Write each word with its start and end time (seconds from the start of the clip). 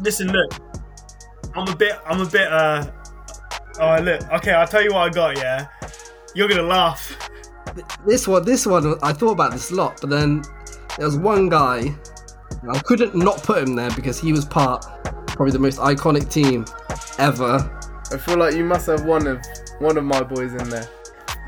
listen, 0.00 0.28
look. 0.28 0.52
I'm 1.54 1.68
a 1.68 1.76
bit. 1.76 1.98
I'm 2.06 2.20
a 2.20 2.26
bit. 2.26 2.52
Uh. 2.52 2.90
Oh, 3.80 3.98
look. 4.00 4.22
Okay, 4.32 4.52
I'll 4.52 4.66
tell 4.66 4.82
you 4.82 4.92
what 4.92 5.10
I 5.10 5.12
got. 5.12 5.36
Yeah, 5.36 5.66
you're 6.34 6.48
gonna 6.48 6.62
laugh. 6.62 7.16
This 8.06 8.26
one, 8.26 8.44
this 8.44 8.66
one, 8.66 8.98
I 9.02 9.12
thought 9.12 9.32
about 9.32 9.52
this 9.52 9.70
a 9.70 9.74
lot, 9.74 10.00
but 10.00 10.10
then 10.10 10.42
there 10.96 11.06
was 11.06 11.16
one 11.16 11.48
guy, 11.48 11.78
and 12.62 12.70
I 12.70 12.80
couldn't 12.80 13.14
not 13.14 13.42
put 13.42 13.62
him 13.62 13.74
there 13.76 13.90
because 13.92 14.20
he 14.20 14.32
was 14.32 14.44
part, 14.44 14.84
probably 15.28 15.52
the 15.52 15.58
most 15.58 15.78
iconic 15.78 16.30
team 16.30 16.64
ever. 17.18 17.70
I 18.12 18.16
feel 18.16 18.38
like 18.38 18.54
you 18.54 18.64
must 18.64 18.86
have 18.86 19.04
one 19.04 19.26
of 19.26 19.38
one 19.78 19.96
of 19.96 20.04
my 20.04 20.22
boys 20.22 20.52
in 20.52 20.68
there. 20.68 20.88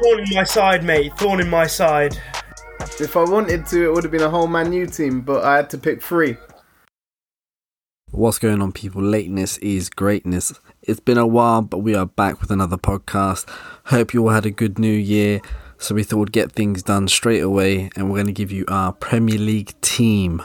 Thorn 0.03 0.21
in 0.21 0.35
my 0.35 0.45
side, 0.45 0.85
mate. 0.85 1.13
Thorn 1.19 1.41
in 1.41 1.51
my 1.51 1.67
side. 1.67 2.19
If 3.01 3.17
I 3.17 3.25
wanted 3.25 3.67
to, 3.67 3.85
it 3.85 3.93
would 3.93 4.05
have 4.05 4.13
been 4.13 4.23
a 4.23 4.31
whole 4.31 4.47
Man 4.47 4.73
U 4.73 4.87
team, 4.87 5.21
but 5.21 5.45
I 5.45 5.57
had 5.57 5.71
to 5.71 5.79
pick 5.79 6.03
three. 6.03 6.37
What's 8.15 8.39
going 8.39 8.61
on, 8.61 8.73
people? 8.73 9.01
Lateness 9.01 9.57
is 9.59 9.89
greatness. 9.89 10.53
It's 10.83 11.01
been 11.01 11.17
a 11.17 11.27
while, 11.27 11.63
but 11.63 11.79
we 11.79 11.95
are 11.95 12.05
back 12.05 12.43
with 12.43 12.51
another 12.51 12.77
podcast. 12.77 13.49
Hope 13.87 14.13
you 14.13 14.23
all 14.23 14.35
had 14.35 14.45
a 14.45 14.51
good 14.51 14.79
new 14.79 14.93
year. 14.93 15.41
So 15.79 15.95
we 15.95 16.03
thought 16.03 16.19
we'd 16.19 16.31
get 16.31 16.53
things 16.53 16.83
done 16.83 17.09
straight 17.09 17.41
away, 17.41 17.89
and 17.97 18.11
we're 18.11 18.19
going 18.19 18.27
to 18.27 18.33
give 18.33 18.53
you 18.53 18.67
our 18.69 18.93
Premier 18.93 19.39
League 19.39 19.81
team 19.81 20.43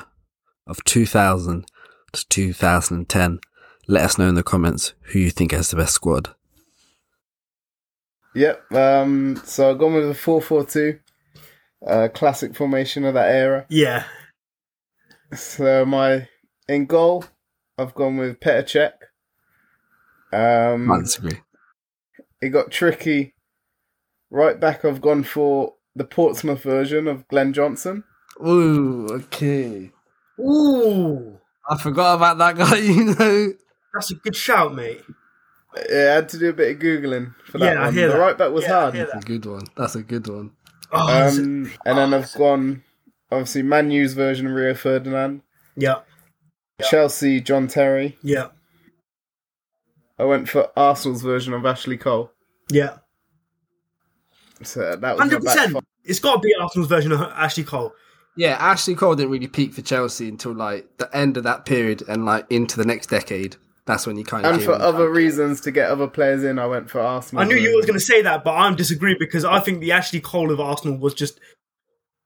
of 0.66 0.82
2000 0.86 1.66
to 2.14 2.28
2010. 2.30 3.42
Let 3.86 4.06
us 4.06 4.18
know 4.18 4.30
in 4.30 4.36
the 4.36 4.44
comments 4.44 4.94
who 5.12 5.20
you 5.20 5.30
think 5.30 5.52
has 5.52 5.70
the 5.70 5.76
best 5.76 5.94
squad. 5.94 6.34
Yep. 8.34 8.72
Um, 8.72 9.42
so 9.44 9.72
I've 9.72 9.78
gone 9.78 9.94
with 9.94 10.10
a 10.10 10.14
4 10.14 10.42
4 10.42 10.66
2, 10.66 11.00
uh, 11.86 12.08
classic 12.14 12.56
formation 12.56 13.04
of 13.04 13.16
that 13.16 13.30
era. 13.30 13.66
Yeah. 13.68 14.06
So 15.36 15.86
my 15.86 16.30
in 16.70 16.86
goal, 16.86 17.26
I've 17.78 17.94
gone 17.94 18.18
with 18.18 18.40
Petr 18.40 18.64
Cech. 20.32 20.74
Um, 20.76 20.92
I 20.92 21.00
disagree. 21.00 21.40
it 22.42 22.50
got 22.50 22.72
tricky. 22.72 23.34
Right 24.30 24.60
back, 24.60 24.84
I've 24.84 25.02
gone 25.02 25.24
for 25.24 25.76
the 25.96 26.04
Portsmouth 26.04 26.62
version 26.64 27.08
of 27.08 27.28
Glenn 27.30 27.54
Johnson. 27.54 28.04
Ooh, 28.46 29.08
okay. 29.12 29.92
Ooh, 30.40 31.40
I 31.70 31.78
forgot 31.78 32.16
about 32.16 32.38
that 32.40 32.58
guy, 32.58 32.76
you 32.80 33.16
know. 33.16 33.54
that's 33.94 34.12
a 34.12 34.16
good 34.16 34.36
shout, 34.36 34.76
mate. 34.76 35.02
Yeah, 35.90 36.12
I 36.12 36.16
had 36.16 36.30
to 36.30 36.38
do 36.40 36.50
a 36.50 36.54
bit 36.54 36.76
of 36.76 36.82
googling 36.82 37.36
for 37.46 37.58
that 37.60 37.74
Yeah, 37.74 37.82
I 37.82 37.86
one. 37.86 37.94
hear 37.94 38.08
the 38.08 38.14
that. 38.14 38.20
right 38.20 38.38
back 38.38 38.52
was 38.52 38.64
Yeah, 38.64 38.70
hard. 38.82 38.96
hear 38.96 39.06
That's 39.12 39.24
a 39.24 39.28
good 39.28 39.46
one. 39.46 39.64
That's 39.76 39.96
a 39.96 40.02
good 40.04 40.28
one. 40.28 40.52
Oh, 40.92 41.08
that's 41.08 41.38
a- 41.38 41.42
Um, 41.42 41.72
and 41.86 41.98
then 41.98 42.14
I've 42.14 42.34
gone 42.34 42.84
obviously 43.32 43.62
Man 43.64 43.92
U's 43.92 44.14
version 44.14 44.48
of 44.48 44.54
Rio 44.54 44.74
Ferdinand, 44.74 45.42
yeah, 45.76 46.00
Chelsea 46.84 47.42
John 47.42 47.68
Terry. 47.68 48.18
yeah, 48.22 48.48
I 50.20 50.26
went 50.26 50.50
for 50.50 50.70
Arsenal's 50.78 51.22
version 51.22 51.54
of 51.54 51.66
Ashley 51.66 51.98
Cole. 51.98 52.32
yeah. 52.70 52.98
So 54.64 54.82
uh, 54.82 54.96
that 54.96 55.18
was 55.18 55.30
100%. 55.30 55.82
It's 56.04 56.20
got 56.20 56.36
to 56.36 56.40
be 56.40 56.54
Arsenal's 56.60 56.90
version 56.90 57.12
of 57.12 57.22
Ashley 57.22 57.64
Cole. 57.64 57.94
Yeah, 58.36 58.56
Ashley 58.60 58.96
Cole 58.96 59.16
didn't 59.16 59.32
really 59.32 59.48
peak 59.48 59.74
for 59.74 59.82
Chelsea 59.82 60.28
until 60.28 60.54
like 60.54 60.98
the 60.98 61.16
end 61.16 61.38
of 61.38 61.44
that 61.44 61.66
period 61.66 62.04
and 62.08 62.26
like 62.26 62.46
into 62.50 62.78
the 62.78 62.86
next 62.86 63.08
decade. 63.08 63.56
That's 63.86 64.06
when 64.06 64.18
you 64.18 64.24
kind 64.24 64.46
of 64.46 64.56
And 64.56 64.64
for 64.64 64.74
other 64.74 65.10
reasons 65.10 65.62
to 65.62 65.72
get 65.72 65.90
other 65.90 66.08
players 66.08 66.44
in, 66.44 66.60
I 66.60 66.66
went 66.66 66.90
for 66.90 67.00
Arsenal. 67.00 67.44
I 67.44 67.48
knew 67.48 67.56
you 67.56 67.76
was 67.76 67.86
going 67.86 68.00
to 68.00 68.06
say 68.06 68.22
that, 68.24 68.44
but 68.44 68.54
I'm 68.54 68.76
disagree 68.76 69.16
because 69.18 69.46
I 69.46 69.60
think 69.60 69.80
the 69.80 69.92
Ashley 69.92 70.20
Cole 70.20 70.52
of 70.52 70.60
Arsenal 70.60 70.98
was 70.98 71.14
just 71.14 71.40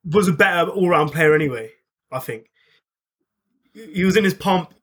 was 0.06 0.28
a 0.28 0.34
better 0.34 0.70
all 0.70 0.90
round 0.90 1.12
player 1.12 1.36
anyway. 1.36 1.72
I 2.12 2.20
think 2.20 2.48
he 3.74 4.04
was 4.04 4.16
in 4.18 4.24
his 4.24 4.34
pump. 4.34 4.74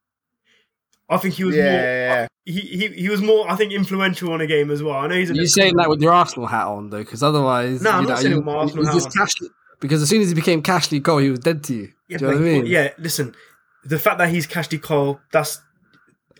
I 1.09 1.17
think 1.17 1.35
he 1.35 1.43
was 1.43 1.55
Yeah, 1.55 1.63
more. 1.63 1.73
yeah, 1.81 2.21
yeah. 2.21 2.27
He, 2.45 2.59
he 2.61 2.87
he 2.89 3.09
was 3.09 3.21
more. 3.21 3.49
I 3.49 3.55
think 3.55 3.71
influential 3.73 4.31
on 4.31 4.41
a 4.41 4.47
game 4.47 4.71
as 4.71 4.81
well. 4.81 4.95
I 4.95 5.07
know 5.07 5.15
he's. 5.15 5.29
A 5.29 5.35
You 5.35 5.47
saying 5.47 5.75
that 5.77 5.89
with 5.89 6.01
your 6.01 6.11
Arsenal 6.13 6.47
hat 6.47 6.65
on 6.67 6.89
though, 6.89 6.99
because 6.99 7.21
otherwise, 7.23 7.81
No, 7.81 7.91
I'm 7.91 8.03
you 8.03 8.07
not 8.09 8.15
know, 8.15 8.21
saying 8.21 8.31
you- 8.31 8.37
with 8.37 8.45
my 8.45 8.53
Arsenal 8.55 8.85
hat 8.85 8.93
just 8.93 9.09
Cashley, 9.09 9.47
because 9.79 10.01
as 10.01 10.09
soon 10.09 10.21
as 10.21 10.29
he 10.29 10.35
became 10.35 10.61
Cashley 10.63 11.03
Cole, 11.03 11.17
he 11.19 11.29
was 11.29 11.39
dead 11.39 11.63
to 11.65 11.73
you. 11.75 11.89
yeah, 12.07 12.17
Do 12.17 12.25
you 12.25 12.31
know 12.31 12.37
what 12.37 12.41
I 12.47 12.51
mean? 12.53 12.65
yeah, 12.65 12.89
listen, 12.97 13.35
the 13.83 13.99
fact 13.99 14.17
that 14.19 14.29
he's 14.29 14.47
Ashley 14.55 14.79
Cole, 14.79 15.19
that's 15.31 15.61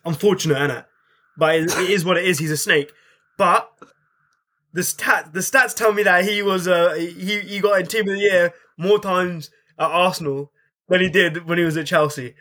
unfortunate, 0.06 0.58
isn't 0.58 0.72
it? 0.78 0.86
But 1.38 1.56
it, 1.56 1.64
it 1.78 1.90
is 1.92 2.04
what 2.06 2.18
it 2.18 2.26
is. 2.26 2.40
He's 2.40 2.52
a 2.52 2.58
snake. 2.58 2.92
But 3.38 3.70
the 4.74 4.84
stat 4.84 5.34
the 5.34 5.40
stats 5.40 5.76
tell 5.76 5.94
me 5.94 6.04
that 6.04 6.26
he 6.26 6.42
was 6.44 6.68
uh 6.68 6.94
he 6.94 7.40
he 7.40 7.60
got 7.60 7.80
in 7.80 7.88
team 7.88 8.08
of 8.08 8.16
the 8.16 8.20
year 8.20 8.54
more 8.78 9.00
times 9.00 9.50
at 9.80 9.86
Arsenal 9.90 10.52
than 10.90 11.02
he 11.02 11.10
did 11.10 11.48
when 11.48 11.58
he 11.58 11.64
was 11.64 11.78
at 11.78 11.88
Chelsea. 11.88 12.36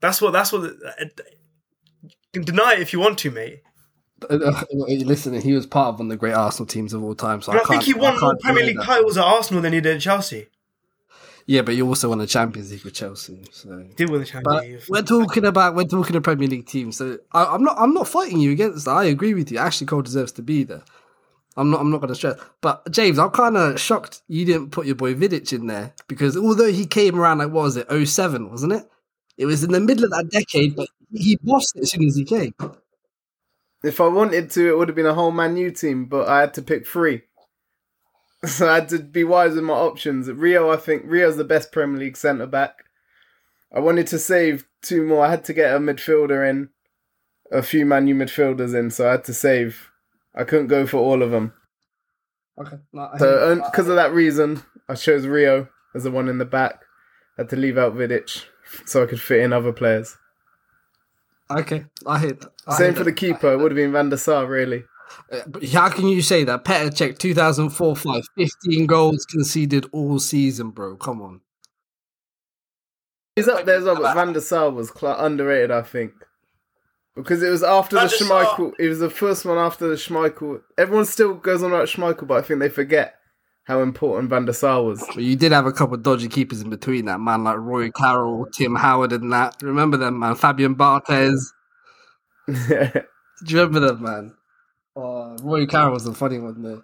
That's 0.00 0.20
what 0.20 0.32
that's 0.32 0.52
what 0.52 0.62
uh, 0.62 1.04
you 2.02 2.10
can 2.32 2.44
deny 2.44 2.74
it 2.74 2.80
if 2.80 2.92
you 2.92 3.00
want 3.00 3.18
to, 3.18 3.30
mate. 3.30 3.62
Uh, 4.28 4.34
uh, 4.34 4.64
Listen, 4.70 5.40
he 5.40 5.52
was 5.52 5.66
part 5.66 5.88
of 5.88 5.98
one 5.98 6.06
of 6.06 6.10
the 6.10 6.16
great 6.16 6.34
Arsenal 6.34 6.66
teams 6.66 6.92
of 6.92 7.02
all 7.02 7.14
time. 7.14 7.42
So 7.42 7.52
I, 7.52 7.58
I, 7.58 7.64
think 7.64 7.82
he 7.82 7.94
won 7.94 8.18
more 8.20 8.36
Premier 8.36 8.64
League 8.64 8.76
that. 8.78 8.86
titles 8.86 9.16
at 9.16 9.24
Arsenal 9.24 9.62
than 9.62 9.72
he 9.72 9.80
did 9.80 9.96
at 9.96 10.02
Chelsea. 10.02 10.48
Yeah, 11.46 11.62
but 11.62 11.74
you 11.74 11.86
also 11.88 12.08
won 12.08 12.18
the 12.18 12.26
Champions 12.26 12.70
League 12.70 12.84
with 12.84 12.94
Chelsea. 12.94 13.42
So. 13.50 13.84
Did 13.96 14.10
win 14.10 14.20
the 14.20 14.26
Champions 14.26 14.44
But 14.44 14.64
League. 14.64 14.82
we're 14.88 15.02
talking 15.02 15.44
about 15.44 15.74
we're 15.74 15.84
talking 15.84 16.14
a 16.14 16.20
Premier 16.20 16.48
League 16.48 16.66
team, 16.66 16.92
so 16.92 17.18
I, 17.32 17.44
I'm 17.46 17.64
not 17.64 17.76
I'm 17.78 17.92
not 17.92 18.06
fighting 18.06 18.38
you 18.38 18.52
against 18.52 18.84
that. 18.84 18.92
I 18.92 19.04
agree 19.04 19.34
with 19.34 19.50
you. 19.50 19.58
Ashley 19.58 19.86
Cole 19.86 20.02
deserves 20.02 20.32
to 20.32 20.42
be 20.42 20.64
there. 20.64 20.82
I'm 21.56 21.70
not 21.70 21.80
I'm 21.80 21.90
not 21.90 21.98
going 21.98 22.08
to 22.08 22.14
stress. 22.14 22.40
But 22.60 22.90
James, 22.90 23.18
I'm 23.18 23.30
kind 23.30 23.56
of 23.56 23.80
shocked 23.80 24.22
you 24.28 24.44
didn't 24.44 24.70
put 24.70 24.86
your 24.86 24.94
boy 24.94 25.14
Vidic 25.14 25.52
in 25.52 25.66
there 25.66 25.92
because 26.08 26.36
although 26.36 26.72
he 26.72 26.86
came 26.86 27.18
around 27.18 27.38
like 27.38 27.50
what 27.50 27.62
was 27.62 27.76
it 27.76 27.88
07, 28.06 28.50
wasn't 28.50 28.72
it? 28.72 28.88
It 29.36 29.46
was 29.46 29.64
in 29.64 29.72
the 29.72 29.80
middle 29.80 30.04
of 30.04 30.10
that 30.10 30.30
decade, 30.30 30.76
but 30.76 30.88
he 31.12 31.38
bossed 31.42 31.76
it 31.76 31.82
as 31.82 31.90
soon 31.90 32.06
as 32.06 32.16
he 32.16 32.24
came. 32.24 32.54
If 33.82 34.00
I 34.00 34.06
wanted 34.06 34.50
to, 34.52 34.68
it 34.68 34.78
would 34.78 34.88
have 34.88 34.94
been 34.94 35.06
a 35.06 35.14
whole 35.14 35.32
Man 35.32 35.56
U 35.56 35.70
team, 35.70 36.06
but 36.06 36.28
I 36.28 36.40
had 36.40 36.54
to 36.54 36.62
pick 36.62 36.86
three. 36.86 37.22
So 38.44 38.68
I 38.68 38.74
had 38.74 38.88
to 38.88 38.98
be 38.98 39.22
wise 39.22 39.54
with 39.54 39.62
my 39.62 39.74
options. 39.74 40.28
Rio, 40.28 40.68
I 40.68 40.76
think 40.76 41.04
Rio's 41.06 41.36
the 41.36 41.44
best 41.44 41.70
Premier 41.70 42.00
League 42.00 42.16
centre 42.16 42.48
back. 42.48 42.86
I 43.72 43.78
wanted 43.78 44.08
to 44.08 44.18
save 44.18 44.66
two 44.82 45.06
more. 45.06 45.24
I 45.24 45.30
had 45.30 45.44
to 45.44 45.52
get 45.52 45.72
a 45.72 45.78
midfielder 45.78 46.50
in, 46.50 46.70
a 47.52 47.62
few 47.62 47.86
Man 47.86 48.08
U 48.08 48.16
midfielders 48.16 48.76
in, 48.76 48.90
so 48.90 49.06
I 49.06 49.12
had 49.12 49.24
to 49.26 49.34
save. 49.34 49.91
I 50.34 50.44
couldn't 50.44 50.68
go 50.68 50.86
for 50.86 50.98
all 50.98 51.22
of 51.22 51.30
them. 51.30 51.52
Okay, 52.58 52.76
no, 52.92 53.10
So 53.18 53.56
because 53.56 53.88
of 53.88 53.96
that 53.96 54.12
reason, 54.12 54.62
I 54.88 54.94
chose 54.94 55.26
Rio 55.26 55.68
as 55.94 56.04
the 56.04 56.10
one 56.10 56.28
in 56.28 56.38
the 56.38 56.44
back. 56.44 56.82
had 57.36 57.48
to 57.50 57.56
leave 57.56 57.78
out 57.78 57.94
Vidic 57.94 58.44
so 58.86 59.02
I 59.02 59.06
could 59.06 59.20
fit 59.20 59.40
in 59.40 59.52
other 59.52 59.72
players. 59.72 60.16
okay, 61.50 61.84
I 62.06 62.18
hear 62.18 62.32
that. 62.32 62.52
I 62.66 62.76
Same 62.76 62.92
hear 62.92 62.98
for 62.98 63.04
the 63.04 63.12
keeper. 63.12 63.52
It 63.52 63.56
would 63.58 63.72
have 63.72 63.76
been 63.76 63.92
Van 63.92 64.08
der 64.10 64.16
Sar, 64.16 64.46
really. 64.46 64.84
Uh, 65.30 65.40
But 65.46 65.64
how 65.68 65.88
can 65.90 66.08
you 66.08 66.22
say 66.22 66.44
that? 66.44 66.64
Petr 66.64 66.90
Cech 66.90 67.18
2004 67.18 67.96
5, 67.96 68.22
15 68.38 68.86
goals 68.86 69.24
conceded 69.26 69.86
all 69.92 70.18
season, 70.18 70.70
bro. 70.70 70.96
Come 70.96 71.20
on. 71.22 71.40
He's 73.36 73.48
up 73.48 73.64
there 73.64 73.76
as 73.76 73.84
well, 73.84 73.96
but 73.96 74.14
Van 74.14 74.32
der 74.34 74.40
Sar 74.40 74.70
was 74.70 74.90
cl- 74.90 75.18
underrated, 75.18 75.70
I 75.70 75.82
think. 75.82 76.12
Because 77.14 77.42
it 77.42 77.50
was 77.50 77.62
after 77.62 77.96
Van 77.96 78.06
the 78.06 78.16
der 78.16 78.24
Sar- 78.24 78.44
Schmeichel. 78.44 78.72
It 78.78 78.88
was 78.88 78.98
the 79.00 79.10
first 79.10 79.44
one 79.44 79.58
after 79.58 79.86
the 79.88 79.96
Schmeichel. 79.96 80.62
Everyone 80.78 81.04
still 81.04 81.34
goes 81.34 81.62
on 81.62 81.70
about 81.72 81.88
Schmeichel, 81.88 82.26
but 82.26 82.38
I 82.38 82.42
think 82.42 82.60
they 82.60 82.68
forget 82.70 83.16
how 83.64 83.80
important 83.80 84.30
Van 84.30 84.44
der 84.46 84.52
Sar 84.52 84.82
was. 84.82 85.04
But 85.06 85.22
you 85.22 85.36
did 85.36 85.52
have 85.52 85.66
a 85.66 85.72
couple 85.72 85.94
of 85.94 86.02
dodgy 86.02 86.28
keepers 86.28 86.62
in 86.62 86.70
between 86.70 87.04
that, 87.04 87.20
man, 87.20 87.44
like 87.44 87.58
Roy 87.58 87.90
Carroll, 87.90 88.46
Tim 88.54 88.74
Howard, 88.74 89.12
and 89.12 89.32
that. 89.32 89.56
Remember 89.62 89.96
them, 89.96 90.18
man? 90.18 90.34
Fabian 90.36 90.74
Barthez. 90.74 91.38
Do 92.46 93.04
you 93.46 93.60
remember 93.60 93.80
them, 93.80 94.02
man? 94.02 94.34
Oh, 94.96 95.36
Roy 95.42 95.66
Carroll 95.66 95.92
was 95.92 96.04
the 96.04 96.14
funny 96.14 96.38
one, 96.38 96.62
though. 96.62 96.82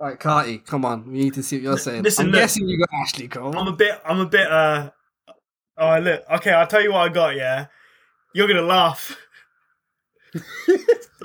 Right, 0.00 0.18
Carty, 0.18 0.58
come 0.58 0.84
on. 0.84 1.06
We 1.06 1.18
need 1.18 1.34
to 1.34 1.42
see 1.42 1.56
what 1.56 1.62
you're 1.62 1.78
saying. 1.78 2.02
Listen, 2.02 2.26
I'm 2.26 2.32
look. 2.32 2.40
guessing 2.40 2.68
you 2.68 2.78
got 2.78 2.88
Ashley 2.92 3.28
Cole. 3.28 3.56
I'm 3.56 3.68
a 3.68 3.72
bit. 3.72 4.00
I'm 4.04 4.20
a 4.20 4.26
bit. 4.26 4.50
Uh. 4.50 4.90
Oh 5.78 5.98
look. 5.98 6.22
Okay, 6.30 6.50
I'll 6.52 6.66
tell 6.66 6.82
you 6.82 6.92
what 6.92 7.08
I 7.10 7.12
got. 7.12 7.36
Yeah, 7.36 7.66
you're 8.34 8.48
gonna 8.48 8.62
laugh. 8.62 9.16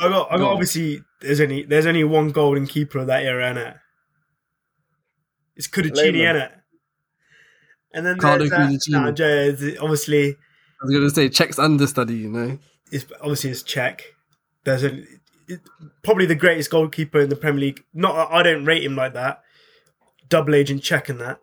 I 0.02 0.08
got. 0.10 0.32
I 0.32 0.38
got. 0.38 0.48
on. 0.48 0.54
Obviously, 0.54 1.02
there's 1.22 1.42
only 1.42 1.64
there's 1.64 1.86
only 1.86 2.04
one 2.04 2.30
golden 2.32 2.68
keeper 2.68 3.00
of 3.00 3.08
that 3.08 3.24
era, 3.24 3.54
innit? 3.54 3.80
It's 5.56 5.68
Cudicini, 5.68 6.14
Lehmann. 6.14 6.36
innit? 6.36 6.52
And 7.94 8.06
then 8.06 8.18
Carlo 8.18 8.48
there's, 8.48 8.52
uh, 8.52 8.58
Cudicini. 8.58 8.92
nah, 8.92 9.12
Jay, 9.12 9.78
obviously, 9.78 10.30
I 10.32 10.86
was 10.86 10.92
going 10.92 11.04
to 11.04 11.10
say 11.10 11.30
Cech's 11.30 11.60
understudy, 11.60 12.16
you 12.16 12.30
know? 12.30 12.60
it's 12.92 13.06
obviously 13.22 13.50
it's 13.52 13.64
Cech. 13.64 14.02
There's 14.64 14.84
a 14.84 15.04
it, 15.48 15.62
probably 16.04 16.26
the 16.26 16.36
greatest 16.36 16.70
goalkeeper 16.70 17.20
in 17.22 17.30
the 17.30 17.36
Premier 17.36 17.62
League. 17.62 17.84
Not 17.94 18.32
I 18.32 18.44
don't 18.44 18.66
rate 18.66 18.84
him 18.84 18.96
like 18.96 19.14
that. 19.14 19.42
Double 20.30 20.54
agent 20.56 20.82
Cech 20.84 21.10
and 21.10 21.20
that. 21.20 21.40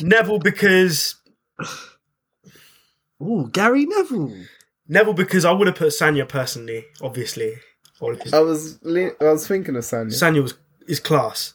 Neville 0.02 0.38
because 0.38 1.16
Oh, 3.20 3.46
Gary 3.46 3.86
Neville. 3.86 4.32
Neville 4.88 5.12
because 5.14 5.44
I 5.44 5.52
would 5.52 5.66
have 5.66 5.76
put 5.76 5.88
Sagna 5.88 6.26
personally, 6.28 6.84
obviously. 7.02 7.54
I 8.32 8.40
was 8.40 8.78
le- 8.82 9.12
I 9.20 9.32
was 9.32 9.46
thinking 9.46 9.76
of 9.76 9.82
Sagna. 9.84 10.12
Sagna 10.12 10.42
was 10.42 10.54
is 10.86 11.00
class. 11.00 11.54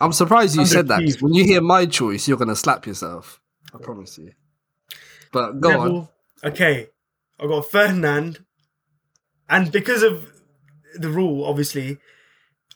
I'm 0.00 0.12
surprised 0.12 0.56
you 0.56 0.64
said 0.64 0.88
that. 0.88 1.00
'cause 1.02 1.16
Underachieved. 1.16 1.22
When 1.22 1.34
you 1.34 1.44
hear 1.44 1.60
my 1.60 1.84
choice, 1.86 2.26
you're 2.26 2.38
going 2.38 2.48
to 2.48 2.56
slap 2.56 2.86
yourself. 2.86 3.40
I 3.74 3.78
promise 3.78 4.16
you. 4.18 4.32
But 5.32 5.60
go 5.60 5.68
on. 5.78 5.86
Neville. 5.88 6.12
Okay, 6.44 6.88
I 7.38 7.46
got 7.46 7.70
Ferdinand, 7.70 8.44
and 9.48 9.70
because 9.70 10.02
of 10.02 10.32
the 10.94 11.10
rule, 11.10 11.44
obviously, 11.44 11.98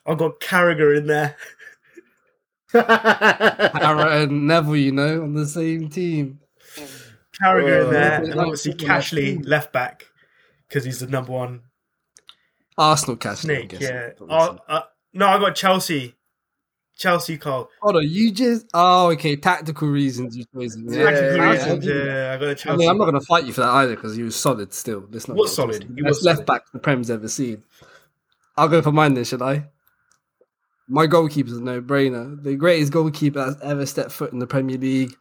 I 0.05 0.15
got 0.15 0.39
Carragher 0.41 0.95
in 0.97 1.07
there. 1.07 1.37
Harrow 2.73 4.23
and 4.25 4.47
Neville, 4.47 4.77
you 4.77 4.93
know, 4.93 5.23
on 5.23 5.35
the 5.35 5.47
same 5.47 5.89
team. 5.89 6.41
Carragher 7.45 7.81
in 7.83 7.87
Oh, 7.87 7.91
there, 7.91 8.23
and 8.25 8.41
obviously 8.41 8.73
that's 8.73 8.83
what 8.83 8.91
Cashley 8.91 9.35
think. 9.35 9.47
left 9.49 9.73
back 9.73 10.07
because 10.69 10.85
he's 10.85 11.01
the 11.01 11.07
number 11.07 11.33
one 11.33 11.63
Arsenal 12.79 13.17
cash. 13.17 13.41
snake. 13.41 13.73
Yeah. 13.79 14.11
Oh, 14.21 14.59
uh, 14.69 14.83
no, 15.13 15.29
I 15.29 15.39
got 15.39 15.55
Chelsea. 15.55 16.15
Chelsea 16.97 17.37
Cole. 17.39 17.69
Hold 17.83 17.97
on, 17.97 18.09
you 18.09 18.31
just 18.31 18.67
oh 18.73 19.11
okay, 19.11 19.35
tactical 19.35 19.89
reasons 19.89 20.37
you 20.37 20.45
chose 20.55 20.77
him. 20.77 20.87
Yeah, 20.93 21.05
Tactical 21.11 21.37
yeah, 21.37 21.51
reasons, 21.51 21.87
yeah. 21.87 21.95
yeah, 21.95 22.33
I 22.33 22.37
got 22.37 22.47
a 22.47 22.51
I 22.51 22.55
Chelsea. 22.55 22.79
mean, 22.79 22.89
I'm 22.89 22.99
not 22.99 23.05
going 23.07 23.19
to 23.21 23.27
fight 23.27 23.45
you 23.47 23.53
for 23.53 23.63
that 23.63 23.71
either 23.71 23.97
because 23.97 24.15
he 24.15 24.23
was 24.23 24.37
solid 24.37 24.73
still. 24.73 25.05
Let's 25.11 25.27
not 25.27 25.37
Was 25.37 25.55
solid. 25.57 25.71
twisted. 25.83 25.91
He 25.97 26.03
Best 26.03 26.09
was 26.21 26.23
left 26.25 26.37
solid. 26.39 26.47
back 26.47 26.63
the 26.73 26.79
Prem's 26.79 27.11
ever 27.11 27.27
seen. 27.27 27.65
I'll 28.57 28.69
go 28.69 28.81
for 28.81 28.93
mine 28.93 29.15
then, 29.15 29.25
should 29.25 29.43
I? 29.43 29.67
My 30.87 31.09
goalkeeper's 31.09 31.55
a 31.57 31.61
no-brainer. 31.61 32.41
The 32.45 32.55
greatest 32.55 32.93
goalkeeper 32.93 33.45
that's 33.45 33.61
ever 33.63 33.87
stepped 33.87 34.13
foot 34.13 34.33
in 34.33 34.39
the 34.39 34.47
Premier 34.47 34.79
League. 34.79 35.13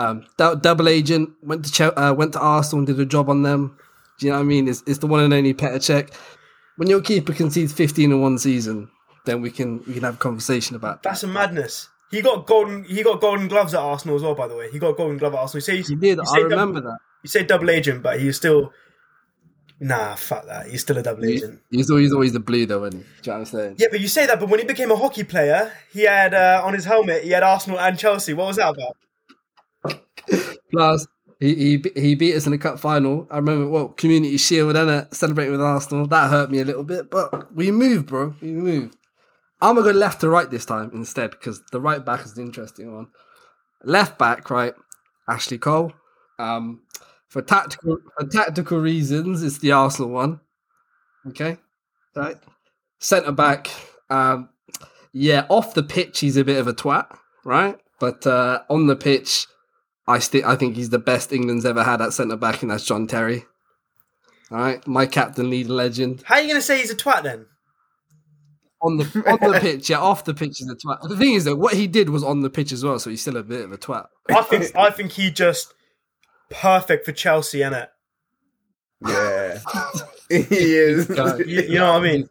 Um, 0.00 0.24
double 0.36 0.88
agent 0.88 1.30
went 1.42 1.64
to 1.64 1.70
Chel- 1.72 1.98
uh, 1.98 2.12
went 2.14 2.32
to 2.32 2.40
Arsenal 2.40 2.78
and 2.80 2.86
did 2.86 2.98
a 3.00 3.04
job 3.06 3.28
on 3.28 3.42
them. 3.42 3.76
Do 4.18 4.26
you 4.26 4.32
know 4.32 4.38
what 4.38 4.44
I 4.44 4.46
mean? 4.46 4.68
It's, 4.68 4.82
it's 4.86 4.98
the 4.98 5.06
one 5.06 5.20
and 5.20 5.32
only 5.32 5.54
Petr 5.54 5.76
Cech. 5.76 6.14
When 6.76 6.88
your 6.88 7.00
keeper 7.00 7.32
concedes 7.32 7.72
15 7.72 8.10
in 8.12 8.20
one 8.20 8.38
season, 8.38 8.88
then 9.26 9.42
we 9.42 9.50
can 9.50 9.78
we 9.86 9.94
can 9.94 10.02
have 10.02 10.14
a 10.14 10.18
conversation 10.18 10.76
about 10.76 11.02
that. 11.02 11.10
That's 11.10 11.22
a 11.24 11.26
madness. 11.26 11.88
He 12.10 12.22
got 12.22 12.46
golden. 12.46 12.84
He 12.84 13.02
got 13.02 13.20
golden 13.20 13.48
gloves 13.48 13.74
at 13.74 13.80
Arsenal 13.80 14.16
as 14.16 14.22
well. 14.22 14.34
By 14.34 14.48
the 14.48 14.56
way, 14.56 14.70
he 14.70 14.78
got 14.78 14.96
golden 14.96 15.18
glove 15.18 15.34
at 15.34 15.40
Arsenal. 15.40 15.58
You 15.58 15.82
say 15.84 15.88
He 15.94 15.96
did. 15.96 16.18
You 16.18 16.24
I 16.32 16.38
remember 16.38 16.80
double, 16.80 16.90
that. 16.92 16.98
You 17.22 17.28
say 17.28 17.44
double 17.44 17.70
agent, 17.70 18.02
but 18.02 18.18
he 18.20 18.26
was 18.26 18.36
still. 18.36 18.72
Nah, 19.82 20.14
fuck 20.14 20.44
that. 20.46 20.66
He's 20.68 20.82
still 20.82 20.98
a 20.98 21.02
double 21.02 21.22
He- 21.22 21.34
agent. 21.34 21.60
he's 21.70 21.90
always 21.90 22.12
always 22.12 22.32
the 22.32 22.40
blue 22.40 22.66
though, 22.66 22.84
isn't 22.84 23.00
he? 23.00 23.04
Do 23.04 23.06
you 23.06 23.22
know 23.26 23.32
what 23.32 23.38
I'm 23.38 23.44
saying? 23.46 23.74
Yeah, 23.78 23.86
but 23.90 24.00
you 24.00 24.08
say 24.08 24.26
that. 24.26 24.38
But 24.40 24.48
when 24.50 24.60
he 24.60 24.66
became 24.66 24.90
a 24.90 24.96
hockey 24.96 25.24
player, 25.24 25.72
he 25.92 26.02
had 26.02 26.34
uh, 26.34 26.62
on 26.64 26.74
his 26.74 26.84
helmet 26.84 27.24
he 27.24 27.30
had 27.30 27.42
Arsenal 27.42 27.78
and 27.80 27.98
Chelsea. 27.98 28.32
What 28.34 28.48
was 28.48 28.56
that 28.56 28.70
about? 28.70 28.96
Plus, 30.70 31.06
he, 31.38 31.54
he 31.54 31.84
he 31.96 32.14
beat 32.14 32.34
us 32.34 32.46
in 32.46 32.52
the 32.52 32.58
cup 32.58 32.78
final. 32.78 33.26
I 33.30 33.36
remember, 33.36 33.68
well, 33.68 33.88
Community 33.88 34.36
Shield 34.36 34.76
and 34.76 35.06
celebrating 35.12 35.52
with 35.52 35.62
Arsenal. 35.62 36.06
That 36.06 36.30
hurt 36.30 36.50
me 36.50 36.60
a 36.60 36.64
little 36.64 36.84
bit, 36.84 37.10
but 37.10 37.54
we 37.54 37.70
moved, 37.70 38.06
bro. 38.06 38.34
We 38.40 38.52
moved. 38.52 38.96
I'm 39.60 39.76
gonna 39.76 39.92
go 39.92 39.98
left 39.98 40.20
to 40.22 40.28
right 40.30 40.50
this 40.50 40.64
time 40.64 40.90
instead 40.94 41.32
because 41.32 41.62
the 41.72 41.80
right 41.80 42.04
back 42.04 42.24
is 42.24 42.34
the 42.34 42.42
interesting 42.42 42.94
one. 42.94 43.08
Left 43.84 44.18
back, 44.18 44.50
right? 44.50 44.74
Ashley 45.28 45.58
Cole. 45.58 45.92
Um, 46.38 46.82
for 47.28 47.42
tactical 47.42 47.98
for 48.18 48.26
tactical 48.26 48.78
reasons, 48.78 49.42
it's 49.42 49.58
the 49.58 49.72
Arsenal 49.72 50.10
one. 50.10 50.40
Okay, 51.28 51.58
right. 52.16 52.36
Centre 52.98 53.32
back. 53.32 53.70
Um, 54.10 54.50
yeah, 55.12 55.46
off 55.48 55.74
the 55.74 55.82
pitch, 55.82 56.20
he's 56.20 56.36
a 56.36 56.44
bit 56.44 56.58
of 56.58 56.66
a 56.66 56.72
twat, 56.74 57.06
right? 57.44 57.78
But 57.98 58.26
uh, 58.26 58.62
on 58.70 58.86
the 58.86 58.96
pitch, 58.96 59.46
I 60.10 60.18
still 60.18 60.44
I 60.44 60.56
think 60.56 60.76
he's 60.76 60.90
the 60.90 60.98
best 60.98 61.32
England's 61.32 61.64
ever 61.64 61.84
had 61.84 62.02
at 62.02 62.12
centre 62.12 62.36
back, 62.36 62.62
and 62.62 62.70
that's 62.70 62.84
John 62.84 63.06
Terry. 63.06 63.44
All 64.50 64.58
right, 64.58 64.84
my 64.86 65.06
captain, 65.06 65.48
lead 65.48 65.68
legend. 65.68 66.22
How 66.24 66.36
are 66.36 66.40
you 66.40 66.48
gonna 66.48 66.60
say 66.60 66.78
he's 66.78 66.90
a 66.90 66.96
twat 66.96 67.22
then? 67.22 67.46
On 68.82 68.96
the 68.96 69.04
on 69.26 69.52
the 69.52 69.60
pitch, 69.60 69.90
yeah, 69.90 69.98
off 69.98 70.24
the 70.24 70.34
pitch 70.34 70.60
is 70.60 70.68
a 70.68 70.74
twat. 70.74 71.08
The 71.08 71.16
thing 71.16 71.34
is 71.34 71.44
that 71.44 71.56
what 71.56 71.74
he 71.74 71.86
did 71.86 72.10
was 72.10 72.24
on 72.24 72.40
the 72.40 72.50
pitch 72.50 72.72
as 72.72 72.82
well, 72.82 72.98
so 72.98 73.10
he's 73.10 73.20
still 73.20 73.36
a 73.36 73.42
bit 73.44 73.64
of 73.64 73.72
a 73.72 73.78
twat. 73.78 74.06
I 74.28 74.42
think 74.42 74.74
I 74.74 74.90
think 74.90 75.12
he 75.12 75.30
just 75.30 75.74
perfect 76.50 77.06
for 77.06 77.12
Chelsea, 77.12 77.60
innit? 77.60 77.88
Yeah. 79.06 79.60
he 80.28 80.76
is. 80.76 81.08
You, 81.08 81.44
you 81.46 81.78
know 81.78 81.92
what 81.92 82.02
I 82.02 82.12
mean? 82.12 82.28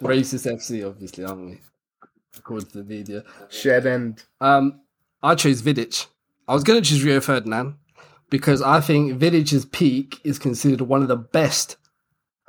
Racist 0.00 0.46
FC, 0.46 0.86
obviously, 0.86 1.24
aren't 1.24 1.46
we? 1.46 1.60
According 2.36 2.68
to 2.70 2.82
the 2.82 2.84
media. 2.84 3.24
Shed 3.48 3.86
end. 3.86 4.22
Um, 4.40 4.80
I 5.22 5.34
chose 5.34 5.62
Vidic. 5.62 6.06
I 6.46 6.54
was 6.54 6.64
going 6.64 6.82
to 6.82 6.88
choose 6.88 7.04
Rio 7.04 7.20
Ferdinand 7.20 7.74
because 8.30 8.62
I 8.62 8.80
think 8.80 9.18
Vidic's 9.18 9.64
peak 9.64 10.20
is 10.24 10.38
considered 10.38 10.80
one 10.82 11.02
of 11.02 11.08
the 11.08 11.16
best 11.16 11.76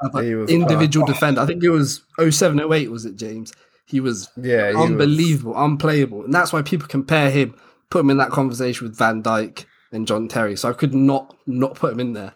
of 0.01 0.15
an 0.15 0.39
was 0.39 0.49
individual 0.49 1.05
defender. 1.05 1.41
I 1.41 1.45
think 1.45 1.63
it 1.63 1.69
was 1.69 2.03
07 2.17 2.59
08, 2.71 2.91
was 2.91 3.05
it, 3.05 3.15
James? 3.15 3.51
He 3.85 3.99
was 3.99 4.29
Yeah, 4.37 4.69
he 4.69 4.75
was- 4.75 4.85
unbelievable, 4.85 5.53
unplayable. 5.57 6.23
And 6.23 6.33
that's 6.33 6.53
why 6.53 6.61
people 6.61 6.87
compare 6.87 7.29
him, 7.31 7.55
put 7.89 7.99
him 8.01 8.09
in 8.09 8.17
that 8.17 8.29
conversation 8.29 8.87
with 8.87 8.97
Van 8.97 9.23
Dijk 9.23 9.65
and 9.91 10.07
John 10.07 10.27
Terry. 10.27 10.55
So 10.55 10.69
I 10.69 10.73
could 10.73 10.93
not 10.93 11.35
not 11.47 11.75
put 11.75 11.93
him 11.93 11.99
in 11.99 12.13
there. 12.13 12.33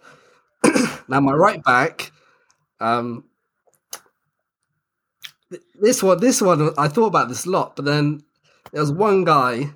now 1.07 1.19
my 1.19 1.33
right 1.33 1.63
back, 1.63 2.12
um, 2.79 3.25
this 5.79 6.01
one, 6.01 6.19
this 6.19 6.41
one, 6.41 6.74
I 6.77 6.88
thought 6.88 7.07
about 7.07 7.29
this 7.29 7.45
a 7.45 7.50
lot, 7.50 7.75
but 7.75 7.86
then 7.86 8.24
there 8.71 8.81
was 8.81 8.91
one 8.91 9.24
guy 9.24 9.71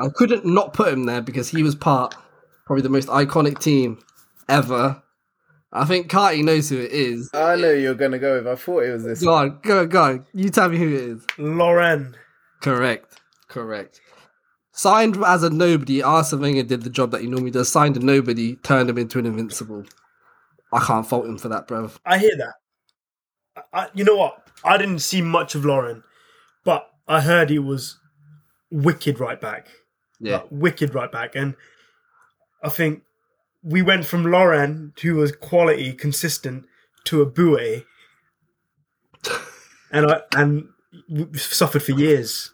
I 0.00 0.08
couldn't 0.14 0.44
not 0.44 0.72
put 0.74 0.92
him 0.92 1.06
there 1.06 1.22
because 1.22 1.48
he 1.48 1.62
was 1.62 1.74
part, 1.74 2.14
probably 2.66 2.82
the 2.82 2.88
most 2.88 3.08
iconic 3.08 3.58
team 3.60 3.98
ever. 4.48 5.02
I 5.72 5.84
think 5.84 6.08
Carty 6.08 6.42
knows 6.42 6.68
who 6.68 6.78
it 6.78 6.90
is. 6.92 7.30
I 7.34 7.56
know 7.56 7.70
you're 7.70 7.94
gonna 7.94 8.18
go 8.18 8.36
with. 8.36 8.46
I 8.46 8.54
thought 8.56 8.84
it 8.84 8.92
was 8.92 9.04
this. 9.04 9.22
Go 9.22 9.34
on, 9.34 9.58
go, 9.62 9.86
go. 9.86 10.02
on. 10.02 10.26
You 10.34 10.48
tell 10.50 10.68
me 10.68 10.78
who 10.78 10.88
it 10.88 10.92
is. 10.94 11.26
Lauren. 11.38 12.16
Correct. 12.62 13.20
Correct. 13.48 14.00
Signed 14.72 15.16
as 15.24 15.42
a 15.42 15.50
nobody, 15.50 16.02
Arsene 16.02 16.40
Wenger 16.40 16.62
did 16.62 16.82
the 16.82 16.90
job 16.90 17.10
that 17.10 17.20
he 17.20 17.26
normally 17.26 17.50
does. 17.50 17.70
Signed 17.70 17.96
a 17.96 18.00
nobody, 18.00 18.56
turned 18.56 18.88
him 18.88 18.96
into 18.98 19.18
an 19.18 19.26
invincible. 19.26 19.84
I 20.72 20.80
can't 20.84 21.06
fault 21.06 21.26
him 21.26 21.38
for 21.38 21.48
that, 21.48 21.66
bro. 21.66 21.90
I 22.06 22.18
hear 22.18 22.36
that. 22.36 22.54
I, 23.72 23.80
I- 23.84 23.88
you 23.94 24.04
know 24.04 24.16
what? 24.16 24.46
I 24.64 24.76
didn't 24.76 24.98
see 25.00 25.22
much 25.22 25.54
of 25.54 25.64
Lauren, 25.64 26.02
but 26.64 26.90
I 27.06 27.20
heard 27.20 27.48
he 27.50 27.58
was 27.58 27.98
wicked 28.70 29.20
right 29.20 29.40
back. 29.40 29.68
Yeah. 30.20 30.38
Like, 30.38 30.46
wicked 30.50 30.94
right 30.94 31.10
back. 31.10 31.34
And 31.34 31.54
I 32.62 32.68
think 32.68 33.02
we 33.62 33.82
went 33.82 34.04
from 34.04 34.24
Lauren, 34.24 34.92
who 35.02 35.16
was 35.16 35.32
quality, 35.32 35.92
consistent, 35.92 36.66
to 37.04 37.24
Eboué. 37.24 37.84
And 39.90 40.04
I 40.04 40.20
and 40.36 40.68
suffered 41.34 41.82
for 41.82 41.92
years. 41.92 42.52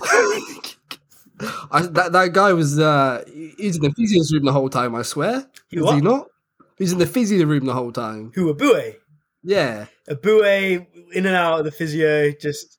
I, 0.00 1.82
that 1.82 2.10
that 2.12 2.32
guy 2.32 2.52
was 2.52 2.78
uh 2.78 3.24
he's 3.26 3.74
in 3.74 3.82
the 3.82 3.90
physio's 3.90 4.32
room 4.32 4.44
the 4.44 4.52
whole 4.52 4.68
time, 4.68 4.94
I 4.94 5.02
swear. 5.02 5.48
He 5.68 5.78
he 5.78 6.00
not? 6.00 6.28
He's 6.76 6.92
in 6.92 6.98
the 6.98 7.06
physio 7.06 7.44
room 7.46 7.66
the 7.66 7.74
whole 7.74 7.90
time. 7.90 8.30
Who 8.36 8.48
a? 8.50 8.96
Yeah. 9.42 9.86
Eboué 10.08 10.86
in 11.12 11.26
and 11.26 11.34
out 11.34 11.58
of 11.58 11.64
the 11.64 11.72
physio. 11.72 12.30
Just 12.30 12.77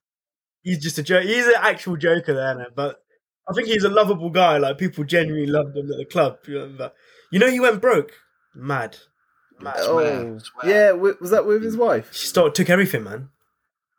he's 0.69 0.81
just 0.83 0.97
a 0.97 1.03
joke. 1.03 1.23
He's 1.23 1.45
an 1.47 1.53
actual 1.57 1.97
joker 1.97 2.33
there, 2.33 2.55
now, 2.55 2.65
but 2.75 3.01
I 3.49 3.53
think 3.53 3.67
he's 3.67 3.83
a 3.83 3.89
lovable 3.89 4.29
guy. 4.29 4.57
Like 4.57 4.77
people 4.77 5.03
genuinely 5.03 5.47
loved 5.47 5.75
him 5.75 5.91
at 5.91 5.97
the 5.97 6.05
club. 6.05 6.37
You 6.47 6.59
know, 6.59 6.73
but 6.77 6.93
you 7.31 7.39
know 7.39 7.49
he 7.49 7.59
went 7.59 7.81
broke. 7.81 8.11
Mad. 8.55 8.97
Mad. 9.59 9.75
Oh, 9.79 9.99
yeah. 10.63 10.91
Was 10.93 11.31
that 11.31 11.45
with 11.45 11.63
his 11.63 11.75
wife? 11.75 12.13
She 12.13 12.27
started, 12.27 12.55
took 12.55 12.69
everything, 12.69 13.03
man. 13.03 13.29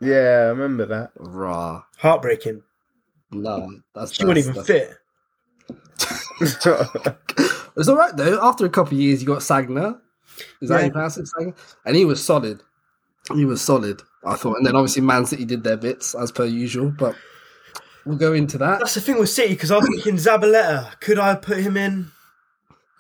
Yeah, 0.01 0.45
I 0.47 0.49
remember 0.49 0.87
that. 0.87 1.11
Raw. 1.17 1.83
Heartbreaking. 1.99 2.63
No, 3.33 3.71
that's 3.95 4.15
She 4.15 4.25
wasn't 4.25 4.39
even 4.47 4.55
that's- 4.55 4.67
fit. 4.67 4.97
It's 7.77 7.89
all 7.89 7.97
right 7.97 8.17
though. 8.17 8.41
After 8.43 8.65
a 8.65 8.71
couple 8.71 8.95
of 8.95 9.01
years, 9.01 9.21
you 9.21 9.27
got 9.29 9.39
Sagner. 9.41 10.01
Is 10.61 10.69
that 10.69 10.75
how 10.75 10.81
Yeah. 10.81 10.87
you 10.87 10.93
pronounce 10.93 11.17
it, 11.19 11.29
Sagner? 11.39 11.55
And 11.85 11.95
he 11.97 12.05
was 12.05 12.23
solid. 12.25 12.63
He 13.35 13.45
was 13.45 13.61
solid. 13.63 14.03
I 14.25 14.37
thought, 14.37 14.57
and 14.59 14.67
then 14.67 14.77
obviously 14.77 15.03
Man 15.03 15.25
City 15.27 15.45
did 15.45 15.65
their 15.65 15.77
bits 15.77 16.15
as 16.15 16.31
per 16.33 16.45
usual. 16.45 16.91
But 16.91 17.17
we'll 18.05 18.19
go 18.19 18.33
into 18.33 18.59
that. 18.59 18.81
That's 18.81 18.95
the 18.95 19.01
thing 19.01 19.19
with 19.19 19.31
City 19.31 19.55
because 19.55 19.71
I 19.71 19.77
was 19.77 19.87
thinking 19.89 20.17
Zabaleta. 20.17 20.99
Could 21.01 21.19
I 21.19 21.35
put 21.37 21.59
him 21.59 21.77
in? 21.77 22.11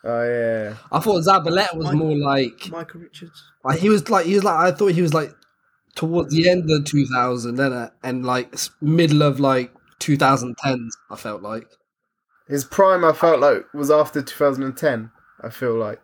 oh 0.05 0.23
yeah. 0.23 0.77
I 0.91 1.01
thought 1.01 1.23
Zabaleta 1.25 1.75
was 1.77 1.87
Mike- 1.89 1.95
more 1.97 2.17
like, 2.17 2.71
Michael 2.71 3.01
Richards. 3.01 3.43
like 3.65 3.79
he 3.81 3.91
was 3.91 4.09
like 4.09 4.25
he 4.27 4.35
was 4.35 4.45
like 4.45 4.57
I 4.57 4.73
thought 4.75 4.93
he 4.93 5.03
was 5.03 5.13
like 5.13 5.35
towards 5.95 6.33
the 6.35 6.49
end 6.49 6.71
of 6.71 6.85
2000 6.87 7.59
and 7.61 7.91
and 8.03 8.25
like 8.25 8.55
middle 8.81 9.23
of 9.23 9.41
like 9.41 9.73
2010s. 9.99 10.89
I 11.11 11.17
felt 11.17 11.43
like 11.43 11.67
His 12.49 12.65
prime, 12.65 13.05
I 13.05 13.13
felt 13.13 13.41
like, 13.41 13.65
was 13.75 13.91
after 13.91 14.23
2010. 14.23 15.11
I 15.43 15.51
feel 15.51 15.75
like. 15.75 16.01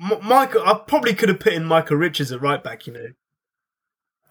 M- 0.00 0.24
Michael, 0.26 0.62
I 0.64 0.74
probably 0.86 1.14
could 1.14 1.28
have 1.28 1.40
put 1.40 1.52
in 1.52 1.64
Michael 1.64 1.96
Richards 1.96 2.32
at 2.32 2.40
right 2.40 2.62
back. 2.62 2.86
You 2.86 2.92
know, 2.92 3.06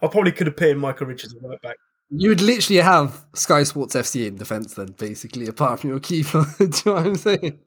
I 0.02 0.08
probably 0.08 0.32
could 0.32 0.46
have 0.46 0.56
put 0.56 0.68
in 0.68 0.78
Michael 0.78 1.06
Richards 1.06 1.34
at 1.34 1.42
right 1.42 1.60
back. 1.62 1.76
you 2.10 2.28
would 2.28 2.40
literally 2.40 2.80
have 2.80 3.24
Sky 3.34 3.62
Sports 3.62 3.94
FC 3.94 4.26
in 4.26 4.36
defence 4.36 4.74
then, 4.74 4.94
basically, 4.98 5.46
apart 5.46 5.80
from 5.80 5.90
your 5.90 6.00
keeper. 6.00 6.44
Do 6.58 6.64
you 6.64 6.70
know 6.86 6.94
what 6.94 7.06
I'm 7.06 7.14
saying? 7.16 7.58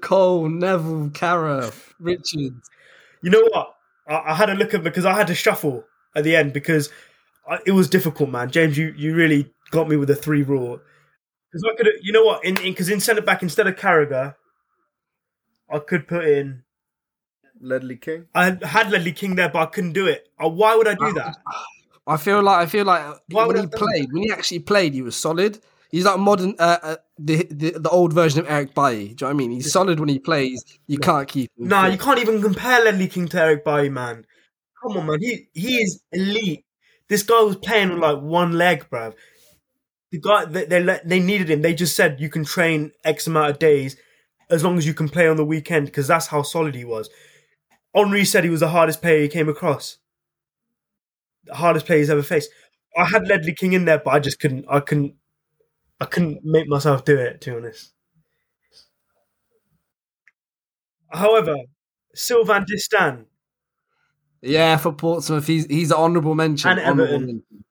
Cole, 0.00 0.48
Neville, 0.48 1.10
Carra, 1.10 1.70
Richards. 1.98 2.70
You 3.22 3.30
know 3.30 3.42
what? 3.50 3.74
I, 4.08 4.32
I 4.32 4.34
had 4.34 4.50
a 4.50 4.54
look 4.54 4.74
at 4.74 4.82
because 4.82 5.04
I 5.04 5.14
had 5.14 5.26
to 5.28 5.34
shuffle 5.34 5.84
at 6.14 6.24
the 6.24 6.36
end 6.36 6.52
because 6.52 6.90
I, 7.48 7.58
it 7.66 7.72
was 7.72 7.88
difficult, 7.88 8.30
man. 8.30 8.50
James, 8.50 8.76
you, 8.76 8.94
you 8.96 9.14
really 9.14 9.52
got 9.70 9.88
me 9.88 9.96
with 9.96 10.10
a 10.10 10.14
three 10.14 10.42
rule. 10.42 10.80
Because 11.50 11.64
I 11.72 11.76
could, 11.76 11.88
you 12.02 12.12
know 12.12 12.24
what? 12.24 12.44
In 12.44 12.54
because 12.54 12.88
in, 12.88 13.00
centre 13.00 13.22
back 13.22 13.42
instead 13.42 13.66
of 13.66 13.76
Carragher, 13.76 14.34
I 15.70 15.78
could 15.78 16.06
put 16.06 16.26
in. 16.26 16.62
Ledley 17.60 17.96
King. 17.96 18.26
I 18.34 18.58
had 18.62 18.90
Ledley 18.90 19.12
King 19.12 19.36
there, 19.36 19.48
but 19.48 19.60
I 19.60 19.66
couldn't 19.66 19.92
do 19.92 20.06
it. 20.06 20.28
Uh, 20.42 20.48
why 20.48 20.76
would 20.76 20.88
I 20.88 20.94
do 20.94 21.12
that? 21.14 21.36
I 22.06 22.16
feel 22.16 22.40
like 22.42 22.58
I 22.58 22.66
feel 22.66 22.84
like 22.84 23.02
Why 23.30 23.46
when 23.46 23.56
he 23.56 23.62
I 23.62 23.66
do 23.66 23.76
played, 23.76 24.12
when 24.12 24.22
he 24.22 24.30
actually 24.30 24.60
played, 24.60 24.94
he 24.94 25.02
was 25.02 25.16
solid. 25.16 25.58
He's 25.90 26.04
like 26.04 26.18
modern, 26.18 26.54
uh, 26.58 26.78
uh, 26.82 26.96
the, 27.18 27.46
the 27.50 27.70
the 27.78 27.90
old 27.90 28.12
version 28.12 28.40
of 28.40 28.50
Eric 28.50 28.74
Bailly. 28.74 29.08
Do 29.08 29.10
you 29.10 29.14
know 29.14 29.26
what 29.26 29.30
I 29.30 29.32
mean? 29.34 29.50
He's 29.50 29.72
solid 29.72 29.98
when 29.98 30.08
he 30.08 30.18
plays. 30.18 30.62
You 30.86 30.98
can't 30.98 31.26
keep 31.26 31.50
him. 31.58 31.68
Nah, 31.68 31.84
fit. 31.84 31.92
you 31.92 31.98
can't 31.98 32.18
even 32.20 32.42
compare 32.42 32.84
Ledley 32.84 33.08
King 33.08 33.28
to 33.28 33.40
Eric 33.40 33.64
Bailly, 33.64 33.88
man. 33.88 34.24
Come 34.82 34.98
on, 34.98 35.06
man. 35.06 35.20
He 35.20 35.48
he 35.52 35.76
is 35.78 36.00
elite. 36.12 36.64
This 37.08 37.22
guy 37.22 37.40
was 37.40 37.56
playing 37.56 37.90
with 37.90 37.98
like 37.98 38.20
one 38.20 38.52
leg, 38.52 38.88
bruv. 38.90 39.14
The 40.12 40.20
guy 40.20 40.44
they 40.44 40.64
they, 40.64 40.82
let, 40.82 41.08
they 41.08 41.18
needed 41.18 41.50
him. 41.50 41.62
They 41.62 41.74
just 41.74 41.96
said 41.96 42.20
you 42.20 42.28
can 42.28 42.44
train 42.44 42.92
X 43.04 43.26
amount 43.26 43.50
of 43.50 43.58
days 43.58 43.96
as 44.50 44.62
long 44.62 44.78
as 44.78 44.86
you 44.86 44.94
can 44.94 45.08
play 45.08 45.26
on 45.26 45.36
the 45.36 45.44
weekend 45.44 45.86
because 45.86 46.06
that's 46.06 46.28
how 46.28 46.42
solid 46.42 46.74
he 46.74 46.84
was. 46.84 47.10
Henry 47.96 48.24
said 48.24 48.44
he 48.44 48.50
was 48.50 48.60
the 48.60 48.68
hardest 48.68 49.00
player 49.02 49.22
he 49.22 49.28
came 49.28 49.48
across. 49.48 49.98
The 51.44 51.54
hardest 51.54 51.86
player 51.86 51.98
he's 51.98 52.10
ever 52.10 52.22
faced. 52.22 52.50
I 52.96 53.04
had 53.06 53.26
Ledley 53.28 53.54
King 53.54 53.72
in 53.72 53.84
there, 53.86 53.98
but 53.98 54.10
I 54.14 54.18
just 54.20 54.38
couldn't. 54.40 54.66
I 54.68 54.80
couldn't. 54.80 55.14
I 56.00 56.04
couldn't 56.04 56.44
make 56.44 56.68
myself 56.68 57.04
do 57.04 57.16
it. 57.16 57.40
To 57.42 57.50
be 57.52 57.56
honest. 57.56 57.92
However, 61.10 61.56
Sylvain 62.14 62.64
Distin 62.64 63.26
Yeah, 64.42 64.76
for 64.76 64.92
Portsmouth, 64.92 65.46
he's 65.46 65.66
he's 65.66 65.90
an 65.90 65.96
honourable 65.98 66.34
mention. 66.34 66.70
And 66.70 66.80
honourable 66.80 67.02
Everton. 67.14 67.26
mention. 67.26 67.64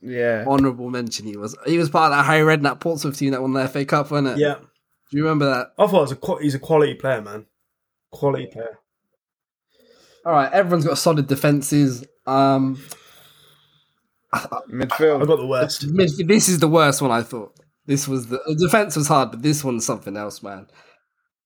Yeah. 0.00 0.44
Honourable 0.46 0.90
mention. 0.90 1.26
He 1.26 1.36
was 1.36 1.56
he 1.66 1.76
was 1.78 1.90
part 1.90 2.12
of 2.12 2.18
that 2.18 2.24
Harry 2.24 2.56
Redknapp 2.56 2.80
Portsmouth 2.80 3.18
team 3.18 3.32
that 3.32 3.42
won 3.42 3.52
the 3.52 3.68
FA 3.68 3.84
Cup, 3.84 4.10
wasn't 4.10 4.28
it? 4.28 4.38
Yeah, 4.38 4.54
Do 4.54 5.16
you 5.18 5.24
remember 5.24 5.46
that? 5.46 5.72
I 5.78 5.86
thought 5.86 6.10
it 6.10 6.18
was 6.20 6.38
a 6.38 6.42
he's 6.42 6.54
a 6.54 6.58
quality 6.60 6.94
player, 6.94 7.20
man. 7.20 7.46
Quality 8.12 8.46
player. 8.46 8.78
All 10.24 10.32
right, 10.32 10.52
everyone's 10.52 10.84
got 10.84 10.98
solid 10.98 11.26
defenses. 11.26 12.04
Um, 12.26 12.82
I 14.32 14.46
got 14.50 14.66
the 14.68 15.46
worst. 15.48 15.86
mid- 15.86 16.28
this 16.28 16.48
is 16.48 16.58
the 16.58 16.68
worst 16.68 17.00
one 17.00 17.10
I 17.10 17.22
thought. 17.22 17.54
This 17.86 18.06
was 18.06 18.26
the, 18.26 18.40
the 18.46 18.54
defense 18.54 18.96
was 18.96 19.08
hard, 19.08 19.30
but 19.30 19.42
this 19.42 19.64
one's 19.64 19.86
something 19.86 20.16
else, 20.16 20.42
man. 20.42 20.66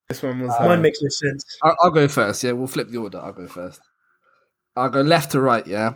This 0.09 0.23
one 0.23 0.41
was. 0.41 0.51
Mine 0.59 0.79
uh, 0.79 0.83
makes 0.83 1.01
no 1.01 1.09
sense. 1.09 1.45
I'll, 1.63 1.77
I'll 1.81 1.91
go 1.91 2.09
first. 2.09 2.43
Yeah, 2.43 2.53
we'll 2.53 2.67
flip 2.67 2.89
the 2.89 2.99
order. 2.99 3.21
I'll 3.21 3.33
go 3.33 3.47
first. 3.47 3.81
I'll 4.75 4.89
go 4.91 5.03
left 5.03 5.33
to 5.33 5.41
right. 5.41 5.65
Yeah, 5.67 5.95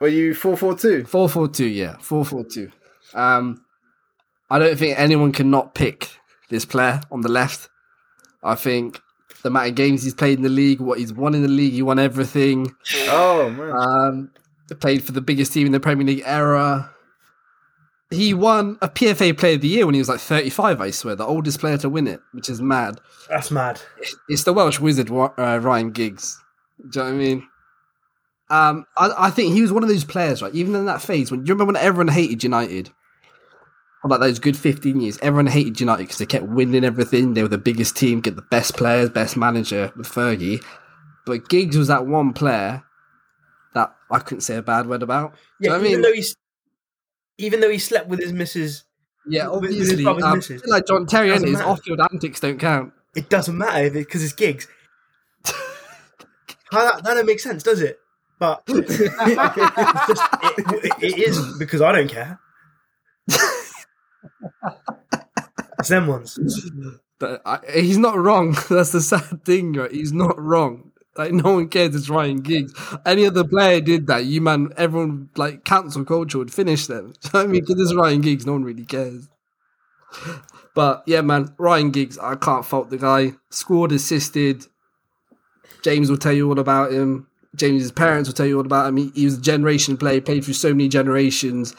Were 0.00 0.08
you 0.08 0.32
four 0.34 0.56
four 0.56 0.76
two? 0.76 1.04
four 1.04 1.28
four 1.28 1.48
two. 1.48 1.66
Yeah, 1.66 1.96
four 2.00 2.24
four 2.24 2.44
two. 2.44 2.70
Um, 3.12 3.62
I 4.48 4.58
don't 4.58 4.78
think 4.78 4.98
anyone 4.98 5.32
can 5.32 5.50
not 5.50 5.74
pick 5.74 6.08
this 6.48 6.64
player 6.64 7.02
on 7.10 7.20
the 7.20 7.28
left. 7.28 7.68
I 8.42 8.54
think 8.54 9.00
the 9.42 9.48
amount 9.48 9.68
of 9.68 9.74
games 9.74 10.02
he's 10.02 10.14
played 10.14 10.38
in 10.38 10.42
the 10.42 10.48
league, 10.48 10.80
what 10.80 10.98
he's 10.98 11.12
won 11.12 11.34
in 11.34 11.42
the 11.42 11.48
league, 11.48 11.72
he 11.72 11.82
won 11.82 11.98
everything. 11.98 12.74
Oh 13.08 13.50
man. 13.50 13.72
Um, 13.72 14.30
played 14.80 15.02
for 15.02 15.12
the 15.12 15.20
biggest 15.20 15.52
team 15.52 15.66
in 15.66 15.72
the 15.72 15.80
Premier 15.80 16.06
League 16.06 16.22
era. 16.24 16.90
He 18.10 18.32
won 18.32 18.78
a 18.80 18.88
PFA 18.88 19.36
Player 19.36 19.56
of 19.56 19.60
the 19.60 19.68
Year 19.68 19.84
when 19.84 19.94
he 19.94 20.00
was 20.00 20.08
like 20.08 20.20
35, 20.20 20.80
I 20.80 20.90
swear, 20.90 21.14
the 21.14 21.26
oldest 21.26 21.60
player 21.60 21.76
to 21.78 21.90
win 21.90 22.06
it, 22.06 22.20
which 22.32 22.48
is 22.48 22.60
mad. 22.60 23.00
That's 23.28 23.50
mad. 23.50 23.80
It's 24.28 24.44
the 24.44 24.52
Welsh 24.54 24.80
wizard, 24.80 25.10
Wa- 25.10 25.32
uh, 25.36 25.58
Ryan 25.62 25.90
Giggs. 25.90 26.42
Do 26.78 27.00
you 27.00 27.04
know 27.04 27.10
what 27.10 27.14
I 27.14 27.18
mean? 27.18 27.48
Um, 28.50 28.86
I, 28.96 29.26
I 29.26 29.30
think 29.30 29.52
he 29.52 29.60
was 29.60 29.72
one 29.72 29.82
of 29.82 29.90
those 29.90 30.04
players, 30.04 30.40
right? 30.40 30.54
Even 30.54 30.74
in 30.74 30.86
that 30.86 31.02
phase, 31.02 31.30
when 31.30 31.44
you 31.44 31.52
remember 31.52 31.74
when 31.74 31.82
everyone 31.82 32.08
hated 32.08 32.42
United, 32.42 32.88
for 32.88 32.94
like 34.04 34.20
those 34.20 34.38
good 34.38 34.56
15 34.56 35.00
years, 35.00 35.18
everyone 35.22 35.46
hated 35.46 35.80
United 35.80 36.04
because 36.04 36.18
they 36.18 36.26
kept 36.26 36.46
winning 36.46 36.84
everything. 36.84 37.34
They 37.34 37.42
were 37.42 37.48
the 37.48 37.58
biggest 37.58 37.96
team, 37.96 38.20
get 38.20 38.36
the 38.36 38.42
best 38.42 38.76
players, 38.76 39.10
best 39.10 39.36
manager 39.36 39.92
with 39.96 40.08
Fergie. 40.08 40.62
But 41.26 41.48
Giggs 41.48 41.76
was 41.76 41.88
that 41.88 42.06
one 42.06 42.32
player 42.32 42.84
that 43.74 43.94
I 44.10 44.18
couldn't 44.20 44.40
say 44.42 44.56
a 44.56 44.62
bad 44.62 44.86
word 44.86 45.02
about. 45.02 45.34
Yeah, 45.60 45.70
what 45.72 45.76
I 45.76 45.78
even 45.80 45.92
mean? 45.92 46.02
though 46.02 46.12
he's 46.12 46.34
even 47.38 47.60
though 47.60 47.70
he 47.70 47.78
slept 47.78 48.08
with 48.08 48.20
his 48.20 48.32
missus, 48.32 48.84
Yeah, 49.26 49.42
his 49.44 49.50
obviously. 49.52 50.02
brother's 50.04 50.24
Um, 50.24 50.36
missus. 50.38 50.62
like 50.66 50.86
John 50.86 51.06
Terry, 51.06 51.30
and 51.32 51.44
his 51.44 51.60
off-field 51.60 52.00
antics 52.00 52.40
don't 52.40 52.58
count. 52.58 52.92
it 53.14 53.28
doesn't 53.28 53.56
matter 53.58 53.90
because 53.90 54.22
it's 54.24 54.32
Giggs. 54.32 54.66
How 56.72 56.84
that, 56.84 57.04
that 57.04 57.14
don't 57.14 57.26
make 57.26 57.40
sense, 57.40 57.62
does 57.62 57.80
it? 57.80 57.98
But 58.38 58.64
just, 58.66 58.88
it, 58.90 60.92
it 61.02 61.18
is 61.18 61.58
because 61.58 61.80
I 61.82 61.92
don't 61.92 62.08
care. 62.10 62.40
It's 65.78 65.90
ones. 65.90 66.38
I, 67.20 67.58
he's 67.74 67.98
not 67.98 68.16
wrong. 68.16 68.52
That's 68.70 68.92
the 68.92 69.00
sad 69.00 69.44
thing, 69.44 69.72
right? 69.74 69.90
He's 69.90 70.12
not 70.12 70.40
wrong. 70.40 70.92
Like 71.16 71.32
no 71.32 71.54
one 71.54 71.68
cares. 71.68 71.94
It's 71.94 72.08
Ryan 72.08 72.40
Giggs. 72.40 72.72
Any 73.04 73.26
other 73.26 73.44
player 73.44 73.80
did 73.80 74.06
that, 74.06 74.24
you 74.24 74.40
man, 74.40 74.72
everyone 74.76 75.30
like 75.36 75.64
cancel 75.64 76.04
culture 76.04 76.38
would 76.38 76.52
finish 76.52 76.86
them. 76.86 77.12
I 77.32 77.46
mean, 77.46 77.60
because 77.64 77.80
it's 77.80 77.94
Ryan 77.94 78.20
Giggs, 78.20 78.46
no 78.46 78.52
one 78.52 78.64
really 78.64 78.84
cares. 78.84 79.28
But 80.74 81.02
yeah, 81.06 81.22
man, 81.22 81.54
Ryan 81.58 81.90
Giggs, 81.90 82.18
I 82.18 82.36
can't 82.36 82.64
fault 82.64 82.90
the 82.90 82.98
guy. 82.98 83.32
Scored, 83.50 83.92
assisted. 83.92 84.66
James 85.82 86.10
will 86.10 86.18
tell 86.18 86.32
you 86.32 86.48
all 86.48 86.58
about 86.58 86.92
him. 86.92 87.26
James's 87.56 87.90
parents 87.90 88.28
will 88.28 88.34
tell 88.34 88.46
you 88.46 88.58
all 88.58 88.66
about 88.66 88.88
him. 88.88 88.96
He, 88.96 89.10
he 89.14 89.24
was 89.24 89.38
a 89.38 89.40
generation 89.40 89.96
player, 89.96 90.20
played 90.20 90.44
through 90.44 90.54
so 90.54 90.70
many 90.70 90.88
generations. 90.88 91.74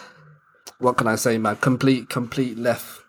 What 0.79 0.97
can 0.97 1.07
I 1.07 1.15
say, 1.15 1.37
man? 1.37 1.57
Complete, 1.57 2.09
complete 2.09 2.57
left 2.57 3.03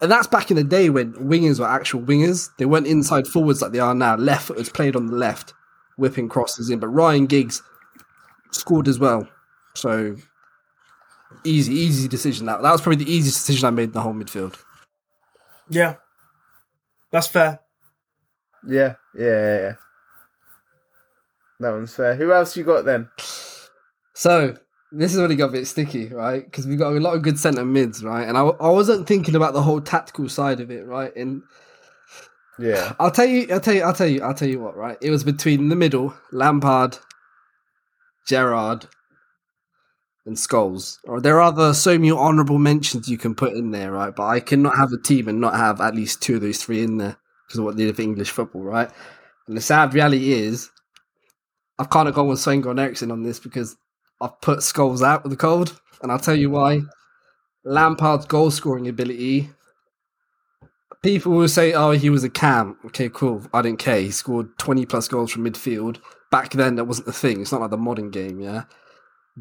and 0.00 0.10
that's 0.10 0.26
back 0.26 0.50
in 0.50 0.56
the 0.56 0.64
day 0.64 0.88
when 0.88 1.12
wingers 1.14 1.60
were 1.60 1.68
actual 1.68 2.00
wingers. 2.00 2.50
They 2.56 2.64
weren't 2.64 2.86
inside 2.86 3.26
forwards 3.26 3.60
like 3.60 3.72
they 3.72 3.80
are 3.80 3.94
now. 3.94 4.16
Left 4.16 4.50
was 4.50 4.70
played 4.70 4.96
on 4.96 5.06
the 5.06 5.16
left, 5.16 5.52
whipping 5.96 6.28
crosses 6.28 6.70
in. 6.70 6.78
But 6.78 6.88
Ryan 6.88 7.26
Giggs 7.26 7.62
scored 8.50 8.88
as 8.88 8.98
well. 8.98 9.28
So 9.74 10.16
easy, 11.44 11.74
easy 11.74 12.08
decision. 12.08 12.46
That 12.46 12.62
that 12.62 12.72
was 12.72 12.80
probably 12.80 13.04
the 13.04 13.12
easiest 13.12 13.46
decision 13.46 13.66
I 13.66 13.70
made 13.70 13.84
in 13.84 13.92
the 13.92 14.00
whole 14.00 14.14
midfield. 14.14 14.56
Yeah, 15.68 15.96
that's 17.12 17.26
fair. 17.26 17.60
yeah, 18.66 18.94
yeah, 19.14 19.24
yeah, 19.24 19.58
yeah. 19.60 19.72
That 21.60 21.72
one's 21.72 21.94
fair. 21.94 22.14
Who 22.14 22.32
else 22.32 22.56
you 22.56 22.64
got 22.64 22.86
then? 22.86 23.10
So 24.14 24.56
this 24.92 25.14
is 25.14 25.20
when 25.20 25.30
it 25.30 25.36
got 25.36 25.50
a 25.50 25.52
bit 25.52 25.66
sticky, 25.66 26.08
right? 26.08 26.44
Because 26.44 26.66
we've 26.66 26.78
got 26.78 26.92
a 26.92 27.00
lot 27.00 27.14
of 27.14 27.22
good 27.22 27.38
centre 27.38 27.64
mids, 27.64 28.02
right? 28.02 28.26
And 28.26 28.36
I, 28.36 28.42
I 28.42 28.70
wasn't 28.70 29.06
thinking 29.06 29.36
about 29.36 29.52
the 29.52 29.62
whole 29.62 29.80
tactical 29.80 30.28
side 30.28 30.60
of 30.60 30.70
it, 30.70 30.86
right? 30.86 31.14
And 31.14 31.42
Yeah. 32.58 32.94
I'll 32.98 33.10
tell 33.10 33.26
you, 33.26 33.46
I'll 33.52 33.60
tell 33.60 33.74
you, 33.74 33.82
I'll 33.82 33.94
tell 33.94 34.08
you, 34.08 34.22
I'll 34.22 34.34
tell 34.34 34.48
you 34.48 34.60
what, 34.60 34.76
right? 34.76 34.98
It 35.00 35.10
was 35.10 35.24
between 35.24 35.68
the 35.68 35.76
middle, 35.76 36.14
Lampard, 36.32 36.98
Gerrard, 38.26 38.86
and 40.26 40.36
Scholes. 40.36 40.98
Or 41.04 41.20
there 41.20 41.36
are 41.36 41.42
other 41.42 41.72
so 41.72 41.92
many 41.92 42.10
honourable 42.10 42.58
mentions 42.58 43.08
you 43.08 43.18
can 43.18 43.34
put 43.34 43.54
in 43.54 43.70
there, 43.70 43.92
right? 43.92 44.14
But 44.14 44.26
I 44.26 44.40
cannot 44.40 44.76
have 44.76 44.92
a 44.92 45.00
team 45.00 45.28
and 45.28 45.40
not 45.40 45.54
have 45.54 45.80
at 45.80 45.94
least 45.94 46.20
two 46.20 46.36
of 46.36 46.42
those 46.42 46.58
three 46.62 46.82
in 46.82 46.98
there 46.98 47.16
because 47.46 47.58
of 47.58 47.64
what 47.64 47.76
they 47.76 47.84
did 47.84 47.96
for 47.96 48.02
English 48.02 48.30
football, 48.30 48.62
right? 48.62 48.90
And 49.46 49.56
the 49.56 49.60
sad 49.60 49.94
reality 49.94 50.32
is, 50.32 50.70
I've 51.78 51.90
kind 51.90 52.08
of 52.08 52.14
gone 52.14 52.28
with 52.28 52.40
Sven 52.40 52.78
Eriksson 52.78 53.10
on 53.10 53.22
this 53.22 53.40
because 53.40 53.76
I've 54.20 54.40
put 54.40 54.60
Scholes 54.60 55.02
out 55.02 55.22
with 55.22 55.30
the 55.30 55.36
cold, 55.36 55.80
and 56.02 56.12
I'll 56.12 56.18
tell 56.18 56.36
you 56.36 56.50
why. 56.50 56.80
Lampard's 57.64 58.26
goal 58.26 58.50
scoring 58.50 58.88
ability 58.88 59.50
people 61.02 61.32
will 61.32 61.48
say, 61.48 61.72
"Oh, 61.72 61.92
he 61.92 62.10
was 62.10 62.24
a 62.24 62.30
cam." 62.30 62.76
Okay, 62.86 63.08
cool. 63.08 63.42
I 63.52 63.62
didn't 63.62 63.78
care. 63.78 64.00
He 64.00 64.10
scored 64.10 64.56
twenty 64.58 64.86
plus 64.86 65.08
goals 65.08 65.32
from 65.32 65.44
midfield. 65.44 65.98
Back 66.30 66.52
then, 66.52 66.76
that 66.76 66.84
wasn't 66.84 67.06
the 67.06 67.12
thing. 67.12 67.40
It's 67.40 67.52
not 67.52 67.60
like 67.60 67.70
the 67.70 67.76
modern 67.76 68.10
game. 68.10 68.40
Yeah, 68.40 68.64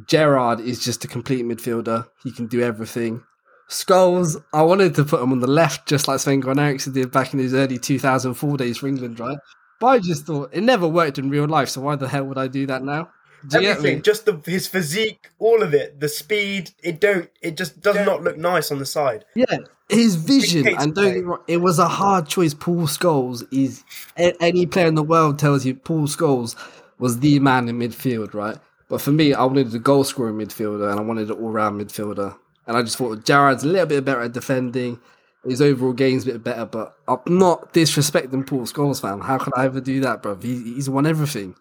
Gerrard 0.07 0.59
is 0.59 0.83
just 0.83 1.03
a 1.05 1.07
complete 1.07 1.45
midfielder. 1.45 2.07
He 2.23 2.31
can 2.31 2.47
do 2.47 2.61
everything. 2.61 3.23
Scholes, 3.69 4.41
I 4.51 4.63
wanted 4.63 4.95
to 4.95 5.05
put 5.05 5.21
him 5.21 5.31
on 5.31 5.41
the 5.41 5.47
left, 5.47 5.87
just 5.87 6.07
like 6.07 6.19
Sven 6.19 6.41
Goran 6.41 6.59
Eriksson 6.59 6.93
did 6.93 7.11
back 7.11 7.33
in 7.33 7.39
his 7.39 7.53
early 7.53 7.77
2004 7.77 8.57
days 8.57 8.79
for 8.79 8.87
England, 8.87 9.19
right? 9.19 9.37
But 9.79 9.87
I 9.87 9.99
just 9.99 10.25
thought 10.25 10.49
it 10.51 10.61
never 10.61 10.87
worked 10.87 11.19
in 11.19 11.29
real 11.29 11.45
life, 11.45 11.69
so 11.69 11.81
why 11.81 11.95
the 11.95 12.07
hell 12.07 12.23
would 12.23 12.39
I 12.39 12.47
do 12.47 12.65
that 12.65 12.83
now? 12.83 13.11
Do 13.47 13.57
you 13.57 13.61
get 13.63 13.77
Everything, 13.77 13.97
me? 13.97 14.01
just 14.01 14.25
the 14.25 14.41
his 14.45 14.67
physique, 14.67 15.29
all 15.39 15.63
of 15.63 15.73
it, 15.73 15.99
the 15.99 16.09
speed. 16.09 16.71
It 16.83 16.99
don't. 16.99 17.29
It 17.41 17.57
just 17.57 17.81
does 17.81 17.95
not 18.05 18.23
look 18.23 18.37
nice 18.37 18.71
on 18.71 18.79
the 18.79 18.85
side. 18.85 19.25
Yeah, 19.35 19.59
his 19.87 20.15
vision, 20.15 20.67
and 20.67 20.93
don't 20.93 21.05
play. 21.05 21.13
get 21.13 21.15
me 21.15 21.21
wrong, 21.21 21.43
it 21.47 21.57
was 21.57 21.79
a 21.79 21.87
hard 21.87 22.27
choice. 22.27 22.53
Paul 22.53 22.83
Scholes 22.87 23.43
is 23.51 23.83
any 24.17 24.65
player 24.65 24.87
in 24.87 24.95
the 24.95 25.03
world 25.03 25.39
tells 25.39 25.65
you 25.65 25.75
Paul 25.75 26.07
Scholes 26.07 26.55
was 26.99 27.19
the 27.19 27.39
man 27.39 27.69
in 27.69 27.79
midfield, 27.79 28.33
right? 28.33 28.57
But 28.89 29.01
for 29.01 29.11
me, 29.11 29.33
I 29.33 29.43
wanted 29.43 29.73
a 29.73 29.79
goal 29.79 30.03
scoring 30.03 30.35
midfielder, 30.35 30.91
and 30.91 30.99
I 30.99 31.03
wanted 31.03 31.29
an 31.29 31.37
all 31.37 31.51
round 31.51 31.79
midfielder, 31.79 32.35
and 32.67 32.75
I 32.75 32.81
just 32.81 32.97
thought 32.97 33.23
Gerrard's 33.23 33.63
a 33.63 33.67
little 33.67 33.85
bit 33.85 34.03
better 34.03 34.21
at 34.21 34.33
defending. 34.33 34.99
His 35.45 35.61
overall 35.61 35.93
game's 35.93 36.23
a 36.27 36.33
bit 36.33 36.43
better, 36.43 36.65
but 36.65 36.95
I'm 37.07 37.37
not 37.37 37.73
disrespecting 37.73 38.45
Paul 38.45 38.61
Scholes, 38.61 38.99
fam. 39.01 39.21
How 39.21 39.37
can 39.37 39.53
I 39.55 39.65
ever 39.65 39.79
do 39.79 40.01
that, 40.01 40.21
bro? 40.21 40.35
He, 40.35 40.73
he's 40.73 40.89
won 40.89 41.05
everything. 41.05 41.55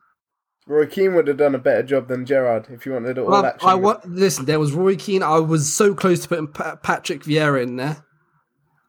Roy 0.68 0.86
Keane 0.86 1.14
would 1.14 1.26
have 1.28 1.38
done 1.38 1.54
a 1.54 1.58
better 1.58 1.82
job 1.82 2.08
than 2.08 2.26
Gerrard 2.26 2.66
if 2.70 2.84
you 2.84 2.92
wanted 2.92 3.16
it 3.16 3.20
all 3.22 3.26
Well, 3.28 3.46
action. 3.46 3.68
I 3.68 3.74
want 3.74 4.06
listen. 4.06 4.44
There 4.44 4.60
was 4.60 4.72
Roy 4.72 4.96
Keane. 4.96 5.22
I 5.22 5.38
was 5.38 5.72
so 5.72 5.94
close 5.94 6.20
to 6.20 6.28
putting 6.28 6.48
Pa- 6.48 6.76
Patrick 6.76 7.22
Vieira 7.24 7.62
in 7.62 7.76
there. 7.76 8.04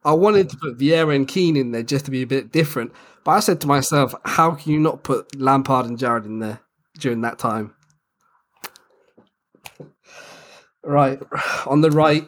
I 0.04 0.12
wanted 0.12 0.50
to 0.50 0.56
put 0.58 0.78
Vieira 0.78 1.16
and 1.16 1.26
Keane 1.26 1.56
in 1.56 1.72
there 1.72 1.82
just 1.82 2.04
to 2.04 2.10
be 2.10 2.22
a 2.22 2.26
bit 2.26 2.52
different. 2.52 2.92
But 3.24 3.32
I 3.32 3.40
said 3.40 3.60
to 3.62 3.66
myself, 3.66 4.14
how 4.24 4.52
can 4.52 4.72
you 4.72 4.78
not 4.78 5.02
put 5.04 5.34
Lampard 5.38 5.86
and 5.86 5.98
Gerrard 5.98 6.26
in 6.26 6.38
there 6.38 6.60
during 6.98 7.22
that 7.22 7.38
time? 7.38 7.74
Right, 10.82 11.20
on 11.66 11.82
the 11.82 11.90
right, 11.90 12.26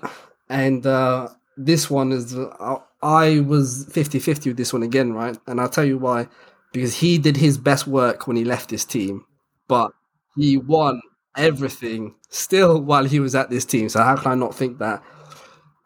and 0.50 0.86
uh, 0.86 1.28
this 1.56 1.88
one 1.90 2.12
is 2.12 2.36
uh, 2.36 2.76
I 3.02 3.40
was 3.40 3.86
50-50 3.86 4.46
with 4.48 4.56
this 4.58 4.74
one 4.74 4.82
again, 4.82 5.14
right? 5.14 5.38
And 5.46 5.58
I'll 5.58 5.70
tell 5.70 5.86
you 5.86 5.96
why. 5.96 6.28
Because 6.72 6.96
he 6.96 7.16
did 7.16 7.38
his 7.38 7.56
best 7.56 7.86
work 7.86 8.26
when 8.26 8.36
he 8.36 8.44
left 8.44 8.68
this 8.68 8.84
team, 8.84 9.24
but 9.72 9.92
he 10.36 10.58
won 10.58 11.00
everything 11.34 12.14
still 12.28 12.78
while 12.78 13.04
he 13.04 13.20
was 13.20 13.34
at 13.34 13.48
this 13.48 13.64
team. 13.64 13.88
So 13.88 14.02
how 14.02 14.16
can 14.16 14.32
I 14.32 14.34
not 14.34 14.54
think 14.54 14.80
that 14.80 15.02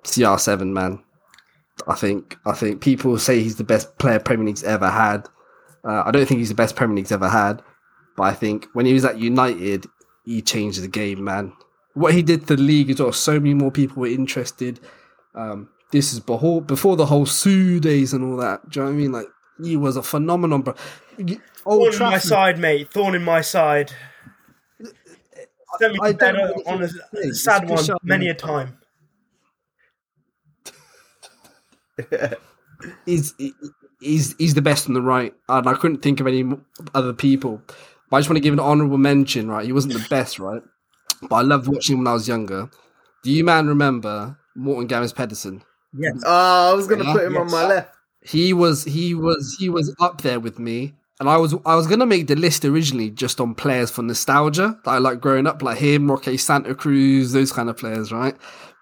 CR7 0.02 0.73
man? 0.73 1.05
I 1.87 1.95
think 1.95 2.37
I 2.45 2.52
think 2.52 2.81
people 2.81 3.16
say 3.16 3.40
he's 3.40 3.55
the 3.55 3.62
best 3.62 3.97
player 3.99 4.19
Premier 4.19 4.47
League's 4.47 4.64
ever 4.64 4.90
had. 4.90 5.28
Uh, 5.85 6.02
I 6.05 6.11
don't 6.11 6.26
think 6.26 6.38
he's 6.38 6.49
the 6.49 6.57
best 6.57 6.75
Premier 6.75 6.97
League's 6.97 7.12
ever 7.12 7.28
had, 7.28 7.62
but 8.16 8.25
I 8.25 8.33
think 8.33 8.66
when 8.73 8.87
he 8.87 8.93
was 8.93 9.05
at 9.05 9.21
United, 9.21 9.87
he 10.25 10.43
changed 10.43 10.83
the 10.83 10.88
game, 10.88 11.23
man. 11.23 11.52
What 11.95 12.12
he 12.12 12.23
did 12.25 12.49
to 12.49 12.57
the 12.57 12.62
league 12.62 12.90
as 12.90 12.99
well, 12.99 13.12
so 13.12 13.38
many 13.38 13.55
more 13.55 13.71
people 13.71 14.00
were 14.00 14.09
interested. 14.09 14.81
Um, 15.37 15.69
this 15.93 16.12
is 16.12 16.19
before 16.19 16.61
before 16.61 16.97
the 16.97 17.07
whole 17.07 17.25
Sue 17.26 17.78
days 17.78 18.12
and 18.12 18.25
all 18.25 18.37
that. 18.38 18.69
Do 18.69 18.81
you 18.81 18.85
know 18.85 18.90
what 18.90 18.97
I 18.97 19.00
mean? 19.00 19.12
Like 19.12 19.28
he 19.62 19.76
was 19.76 19.96
a 19.96 20.02
phenomenon, 20.02 20.62
bro. 20.62 20.75
Old 21.18 21.40
oh, 21.66 21.90
Thorn 21.90 21.94
in 21.94 21.98
my 21.98 22.18
side, 22.18 22.58
mate. 22.58 22.90
Thorn 22.90 23.14
in 23.14 23.22
my 23.22 23.40
side. 23.40 23.92
Sent 25.78 25.92
me 25.92 25.98
I 26.02 26.12
don't 26.12 26.36
on, 26.36 26.75
on 26.75 26.82
a 26.82 26.88
think 26.88 27.34
sad 27.34 27.62
good 27.62 27.70
one 27.70 27.84
shot, 27.84 28.04
many 28.04 28.28
a 28.28 28.34
time. 28.34 28.78
he's 33.06 33.34
he's 34.00 34.34
he's 34.38 34.54
the 34.54 34.62
best 34.62 34.88
on 34.88 34.94
the 34.94 35.02
right, 35.02 35.34
and 35.48 35.68
I 35.68 35.75
couldn't 35.75 36.02
think 36.02 36.20
of 36.20 36.26
any 36.26 36.44
other 36.94 37.12
people. 37.12 37.62
But 38.10 38.16
I 38.16 38.20
just 38.20 38.30
want 38.30 38.36
to 38.36 38.42
give 38.42 38.54
an 38.54 38.60
honourable 38.60 38.98
mention. 38.98 39.48
Right, 39.48 39.66
he 39.66 39.72
wasn't 39.72 39.94
the 39.94 40.06
best, 40.08 40.38
right, 40.38 40.62
but 41.22 41.36
I 41.36 41.42
loved 41.42 41.68
watching 41.68 41.94
him 41.94 42.00
when 42.00 42.08
I 42.08 42.14
was 42.14 42.28
younger. 42.28 42.70
Do 43.22 43.32
you 43.32 43.44
man 43.44 43.66
remember 43.66 44.38
Morten 44.54 44.86
Gamst 44.86 45.16
Pedersen? 45.16 45.62
Yes. 45.92 46.22
Oh, 46.25 46.72
I 46.72 46.75
was 46.75 46.86
gonna 46.86 47.04
Yeah, 47.04 47.12
put 47.12 47.25
him 47.25 47.36
on 47.36 47.50
my 47.50 47.66
left. 47.66 47.96
He 48.26 48.52
was 48.52 48.85
he 48.85 49.14
was 49.14 49.56
he 49.59 49.68
was 49.68 49.95
up 50.00 50.23
there 50.23 50.40
with 50.40 50.59
me. 50.59 50.95
And 51.18 51.28
I 51.30 51.37
was 51.37 51.54
I 51.64 51.76
was 51.76 51.87
gonna 51.87 52.06
make 52.06 52.26
the 52.26 52.35
list 52.37 52.64
originally 52.64 53.11
just 53.11 53.40
on 53.40 53.54
players 53.54 53.90
for 53.90 54.02
nostalgia 54.02 54.78
that 54.85 54.90
I 54.90 54.99
like 54.99 55.21
growing 55.21 55.47
up, 55.47 55.62
like 55.62 55.78
him, 55.78 56.11
Roque 56.11 56.38
Santa 56.38 56.75
Cruz, 56.75 57.33
those 57.33 57.52
kind 57.52 57.71
of 57.71 57.76
players, 57.78 58.12
right? 58.12 58.37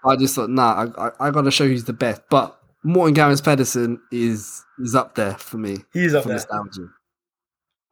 I 0.04 0.16
just 0.16 0.34
thought, 0.34 0.50
nah, 0.50 0.86
I, 0.98 1.06
I, 1.08 1.10
I 1.20 1.30
gotta 1.30 1.50
show 1.50 1.66
who's 1.66 1.84
the 1.84 1.92
best. 1.92 2.22
But 2.28 2.58
Morten 2.82 3.14
Gamst 3.14 3.44
Pedersen 3.44 4.00
is 4.10 4.64
is 4.78 4.94
up 4.94 5.14
there 5.14 5.34
for 5.34 5.58
me 5.58 5.78
He's 5.92 6.14
up 6.14 6.22
for 6.24 6.30
there. 6.30 6.38
nostalgia. 6.38 6.88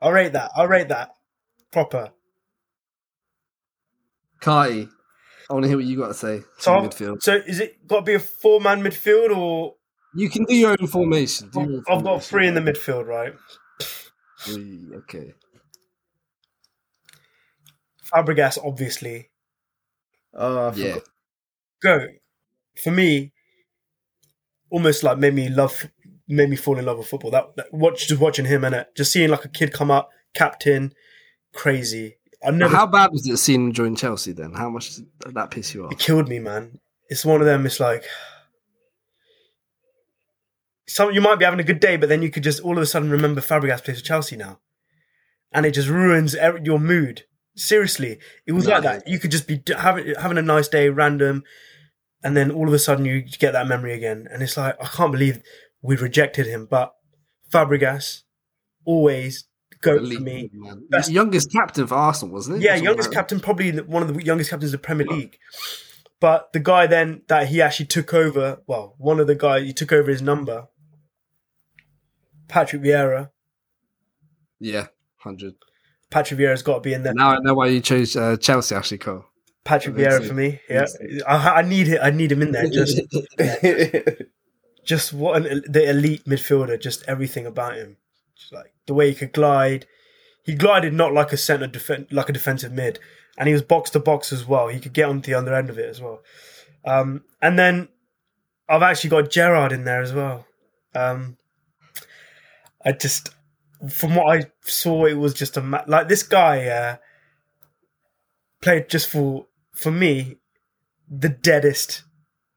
I'll 0.01 0.13
rate 0.13 0.33
that. 0.33 0.51
I'll 0.57 0.67
rate 0.67 0.89
that. 0.89 1.15
Proper. 1.71 2.11
Carty, 4.41 4.89
I 5.49 5.53
want 5.53 5.63
to 5.65 5.69
hear 5.69 5.77
what 5.77 5.87
you 5.87 5.97
got 5.97 6.09
to 6.09 6.15
say. 6.15 6.43
So, 6.59 6.73
midfield. 6.73 7.23
so 7.23 7.35
is 7.47 7.61
it 7.61 7.87
got 7.87 8.01
to 8.01 8.03
be 8.03 8.15
a 8.15 8.19
four 8.19 8.61
man 8.61 8.83
midfield 8.83 9.37
or 9.37 9.77
You 10.15 10.29
can 10.29 10.45
do 10.45 10.55
your 10.55 10.77
own 10.79 10.87
formation. 10.87 11.49
Do 11.49 11.61
your 11.61 11.71
own 11.71 11.85
I've 11.89 12.05
got 12.05 12.23
three 12.23 12.47
in 12.47 12.55
the 12.55 12.61
midfield, 12.61 13.07
right? 13.07 13.35
Three, 14.41 14.81
Okay. 14.95 15.33
Fabregas, 18.13 18.59
obviously. 18.63 19.31
Oh, 20.35 20.69
I 20.69 20.75
Yeah. 20.75 20.99
Go. 21.83 22.09
For 22.83 22.91
me, 22.91 23.33
almost 24.71 25.03
like 25.03 25.19
made 25.19 25.35
me 25.35 25.49
love, 25.49 25.89
made 26.29 26.51
me 26.51 26.57
fall 26.57 26.79
in 26.79 26.85
love 26.85 26.99
with 26.99 27.07
football. 27.09 27.31
That, 27.31 27.57
that 27.57 27.73
watch 27.73 28.09
just 28.09 28.21
watching 28.21 28.45
him 28.45 28.65
and 28.65 28.75
it, 28.75 28.89
just 28.97 29.13
seeing 29.13 29.31
like 29.31 29.45
a 29.45 29.49
kid 29.49 29.73
come 29.73 29.91
up, 29.91 30.11
captain, 30.35 30.93
crazy. 31.55 32.17
I 32.45 32.51
never. 32.51 32.75
How 32.75 32.87
bad 32.87 33.13
was 33.13 33.27
it 33.27 33.37
seeing 33.39 33.67
him 33.67 33.73
join 33.73 33.95
Chelsea 33.95 34.33
then? 34.33 34.53
How 34.53 34.69
much 34.69 34.97
did 34.97 35.07
that 35.35 35.51
piss 35.51 35.75
you 35.75 35.87
off? 35.87 35.93
it 35.93 35.99
killed 35.99 36.29
me, 36.29 36.39
man. 36.39 36.81
It's 37.09 37.25
one 37.25 37.41
of 37.41 37.47
them. 37.47 37.67
It's 37.67 37.79
like 37.81 38.05
some 40.95 41.13
you 41.13 41.21
might 41.21 41.39
be 41.39 41.45
having 41.45 41.61
a 41.61 41.65
good 41.65 41.81
day, 41.81 41.97
but 41.97 42.09
then 42.09 42.23
you 42.23 42.31
could 42.31 42.43
just 42.43 42.61
all 42.61 42.77
of 42.77 42.83
a 42.83 42.87
sudden 42.87 43.11
remember 43.11 43.41
Fabregas 43.41 43.83
plays 43.85 43.99
for 44.01 44.05
Chelsea 44.05 44.37
now, 44.37 44.61
and 45.53 45.65
it 45.67 45.73
just 45.73 45.89
ruins 45.89 46.35
your 46.65 46.79
mood. 46.79 47.25
Seriously, 47.57 48.19
it 48.47 48.53
was 48.53 48.67
Yeah. 48.67 48.75
like 48.75 48.83
that. 48.85 49.09
You 49.09 49.19
could 49.19 49.31
just 49.31 49.47
be 49.47 49.63
having 49.77 50.15
having 50.19 50.39
a 50.39 50.43
nice 50.43 50.69
day, 50.69 50.89
random, 50.89 51.45
and 52.23 52.37
then 52.37 52.51
all 52.51 52.67
of 52.69 52.75
a 52.75 52.79
sudden 52.79 53.05
you 53.05 53.23
get 53.23 53.53
that 53.53 53.67
memory 53.69 53.95
again, 53.95 54.27
and 54.31 54.43
it's 54.43 54.57
like 54.57 54.77
I 54.81 54.87
can't 54.87 55.13
believe 55.13 55.43
we 55.83 55.97
rejected 55.97 56.47
him, 56.47 56.67
but 56.67 56.95
Fabregas 57.53 58.23
always 58.85 59.45
go 59.81 59.99
for 59.99 60.21
me. 60.21 60.51
Best- 60.91 61.11
Youngest 61.11 61.51
captain 61.53 61.87
for 61.87 61.95
Arsenal, 61.95 62.33
wasn't 62.35 62.59
it? 62.59 62.63
Yeah, 62.63 62.77
youngest 62.77 63.09
like 63.09 63.17
captain, 63.17 63.41
probably 63.41 63.73
one 63.81 64.03
of 64.03 64.13
the 64.15 64.23
youngest 64.25 64.51
captains 64.51 64.73
of 64.73 64.81
the 64.81 64.87
Premier 64.87 65.07
League. 65.07 65.37
But 66.21 66.53
the 66.53 66.61
guy 66.61 66.87
then 66.87 67.23
that 67.27 67.49
he 67.49 67.61
actually 67.61 67.87
took 67.87 68.15
over, 68.15 68.59
well, 68.69 68.95
one 68.99 69.19
of 69.19 69.27
the 69.27 69.35
guys 69.35 69.65
he 69.65 69.73
took 69.73 69.93
over 69.93 70.09
his 70.11 70.23
number, 70.23 70.69
Patrick 72.53 72.83
Vieira. 72.83 73.31
Yeah, 74.61 74.89
hundred. 75.17 75.55
Patrick 76.11 76.39
Vieira's 76.39 76.63
got 76.63 76.75
to 76.75 76.81
be 76.81 76.93
in 76.93 77.03
there. 77.03 77.15
Now 77.15 77.31
I 77.31 77.39
know 77.39 77.55
why 77.55 77.69
you 77.69 77.81
chose 77.81 78.15
uh, 78.15 78.37
Chelsea, 78.37 78.75
Actually, 78.75 78.99
Cole. 78.99 79.25
Patrick 79.65 79.97
Vieira 79.97 80.27
for 80.27 80.35
me. 80.35 80.61
Yeah, 80.69 80.85
I, 81.27 81.61
I 81.61 81.63
need 81.63 81.89
it. 81.89 82.01
I 82.03 82.11
need 82.11 82.31
him 82.31 82.43
in 82.43 82.53
there. 82.53 82.69
Just, 82.69 83.01
just 84.85 85.15
what 85.15 85.37
an 85.47 85.63
the 85.67 85.89
elite 85.89 86.27
midfielder. 86.27 86.79
Just 86.79 87.03
everything 87.09 87.47
about 87.47 87.77
him. 87.77 87.97
Just 88.37 88.53
like 88.53 88.75
the 88.87 88.93
way 88.93 89.09
he 89.09 89.15
could 89.15 89.33
glide. 89.33 89.87
He 90.45 90.55
glided 90.55 90.93
not 90.93 91.15
like 91.15 91.33
a 91.33 91.39
centre 91.39 91.69
defen 91.69 92.07
like 92.13 92.29
a 92.29 92.35
defensive 92.35 92.73
mid, 92.73 92.99
and 93.39 93.49
he 93.49 93.55
was 93.55 93.63
box 93.63 93.89
to 93.91 93.99
box 93.99 94.31
as 94.31 94.47
well. 94.47 94.69
He 94.69 94.79
could 94.79 94.93
get 94.93 95.09
onto 95.09 95.31
the 95.31 95.39
other 95.39 95.55
end 95.55 95.71
of 95.71 95.79
it 95.79 95.89
as 95.89 96.03
well. 96.03 96.21
Um, 96.85 97.25
and 97.41 97.59
then 97.59 97.89
I've 98.69 98.83
actually 98.83 99.09
got 99.09 99.31
Gerrard 99.31 99.73
in 99.73 99.85
there 99.85 100.03
as 100.03 100.13
well. 100.13 100.45
Um, 100.95 101.39
I 102.85 102.93
just, 102.93 103.31
from 103.91 104.15
what 104.15 104.37
I 104.37 104.47
saw, 104.63 105.07
it 105.07 105.15
was 105.15 105.35
just 105.35 105.57
a 105.57 105.63
ma- 105.63 105.85
like 105.87 106.09
this 106.09 106.23
guy 106.23 106.67
uh, 106.67 106.97
played 108.61 108.89
just 108.89 109.09
for 109.09 109.47
for 109.73 109.91
me 109.91 110.37
the 111.09 111.29
deadest 111.29 112.05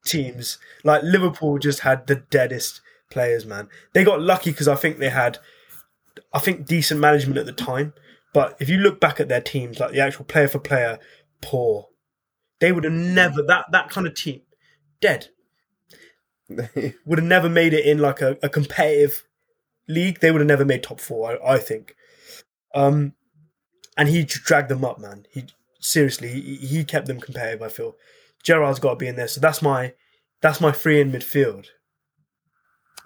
teams. 0.04 0.58
Like 0.84 1.02
Liverpool 1.02 1.58
just 1.58 1.80
had 1.80 2.06
the 2.06 2.16
deadest 2.16 2.80
players, 3.10 3.44
man. 3.44 3.68
They 3.92 4.04
got 4.04 4.20
lucky 4.20 4.50
because 4.50 4.68
I 4.68 4.76
think 4.76 4.98
they 4.98 5.10
had, 5.10 5.38
I 6.32 6.38
think 6.38 6.66
decent 6.66 7.00
management 7.00 7.38
at 7.38 7.46
the 7.46 7.52
time. 7.52 7.92
But 8.32 8.56
if 8.60 8.68
you 8.68 8.78
look 8.78 9.00
back 9.00 9.20
at 9.20 9.28
their 9.28 9.40
teams, 9.40 9.80
like 9.80 9.92
the 9.92 10.00
actual 10.00 10.24
player 10.24 10.48
for 10.48 10.58
player, 10.58 10.98
poor. 11.42 11.88
They 12.58 12.72
would 12.72 12.84
have 12.84 12.92
never 12.92 13.42
that 13.42 13.66
that 13.72 13.90
kind 13.90 14.06
of 14.06 14.14
team, 14.14 14.40
dead. 15.00 15.28
Would 16.48 17.18
have 17.18 17.24
never 17.24 17.48
made 17.48 17.74
it 17.74 17.84
in 17.84 17.98
like 17.98 18.22
a, 18.22 18.38
a 18.40 18.48
competitive 18.48 19.24
league. 19.88 20.20
They 20.20 20.30
would 20.30 20.40
have 20.40 20.48
never 20.48 20.64
made 20.64 20.82
top 20.82 21.00
four. 21.00 21.38
I, 21.44 21.54
I 21.54 21.58
think. 21.58 21.94
Um, 22.74 23.14
and 23.96 24.08
he 24.08 24.24
dragged 24.24 24.68
them 24.68 24.84
up, 24.84 24.98
man. 24.98 25.26
He 25.30 25.44
seriously 25.80 26.28
he, 26.28 26.56
he 26.56 26.84
kept 26.84 27.06
them 27.06 27.20
competitive. 27.20 27.62
I 27.62 27.68
feel 27.68 27.96
Gerrard's 28.42 28.78
got 28.78 28.90
to 28.90 28.96
be 28.96 29.08
in 29.08 29.16
there. 29.16 29.28
So 29.28 29.40
that's 29.40 29.62
my 29.62 29.94
that's 30.42 30.60
my 30.60 30.72
three 30.72 31.00
in 31.00 31.12
midfield. 31.12 31.66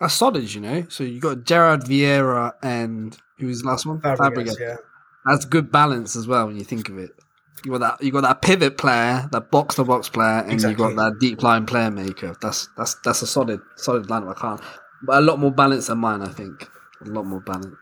That's 0.00 0.14
solid, 0.14 0.52
you 0.52 0.60
know. 0.60 0.86
So 0.88 1.04
you 1.04 1.20
got 1.20 1.44
Gerard 1.44 1.82
Vieira 1.82 2.52
and 2.62 3.16
who 3.38 3.46
was 3.46 3.62
the 3.62 3.68
last 3.68 3.86
one? 3.86 4.00
Fabregas, 4.00 4.58
yeah. 4.58 4.76
That's 5.26 5.44
good 5.44 5.70
balance 5.70 6.16
as 6.16 6.26
well 6.26 6.46
when 6.46 6.56
you 6.56 6.64
think 6.64 6.88
of 6.88 6.98
it. 6.98 7.10
You 7.64 7.72
got 7.72 7.80
that 7.98 8.04
you 8.04 8.10
got 8.10 8.22
that 8.22 8.40
pivot 8.40 8.78
player, 8.78 9.28
that 9.32 9.50
box 9.50 9.74
to 9.74 9.84
box 9.84 10.08
player, 10.08 10.40
and 10.40 10.52
Exactly. 10.52 10.82
you 10.82 10.94
got 10.94 10.96
that 10.96 11.18
deep 11.20 11.42
line 11.42 11.66
player 11.66 11.90
maker. 11.90 12.34
That's 12.40 12.68
that's 12.76 12.96
that's 13.04 13.20
a 13.20 13.26
solid 13.26 13.60
solid 13.76 14.06
lineup. 14.06 14.34
I 14.34 14.40
can't, 14.40 14.60
a 15.08 15.20
lot 15.20 15.38
more 15.38 15.50
balance 15.50 15.86
than 15.88 15.98
mine. 15.98 16.22
I 16.22 16.28
think 16.28 16.68
a 17.00 17.08
lot 17.08 17.26
more 17.26 17.40
balance. 17.40 17.76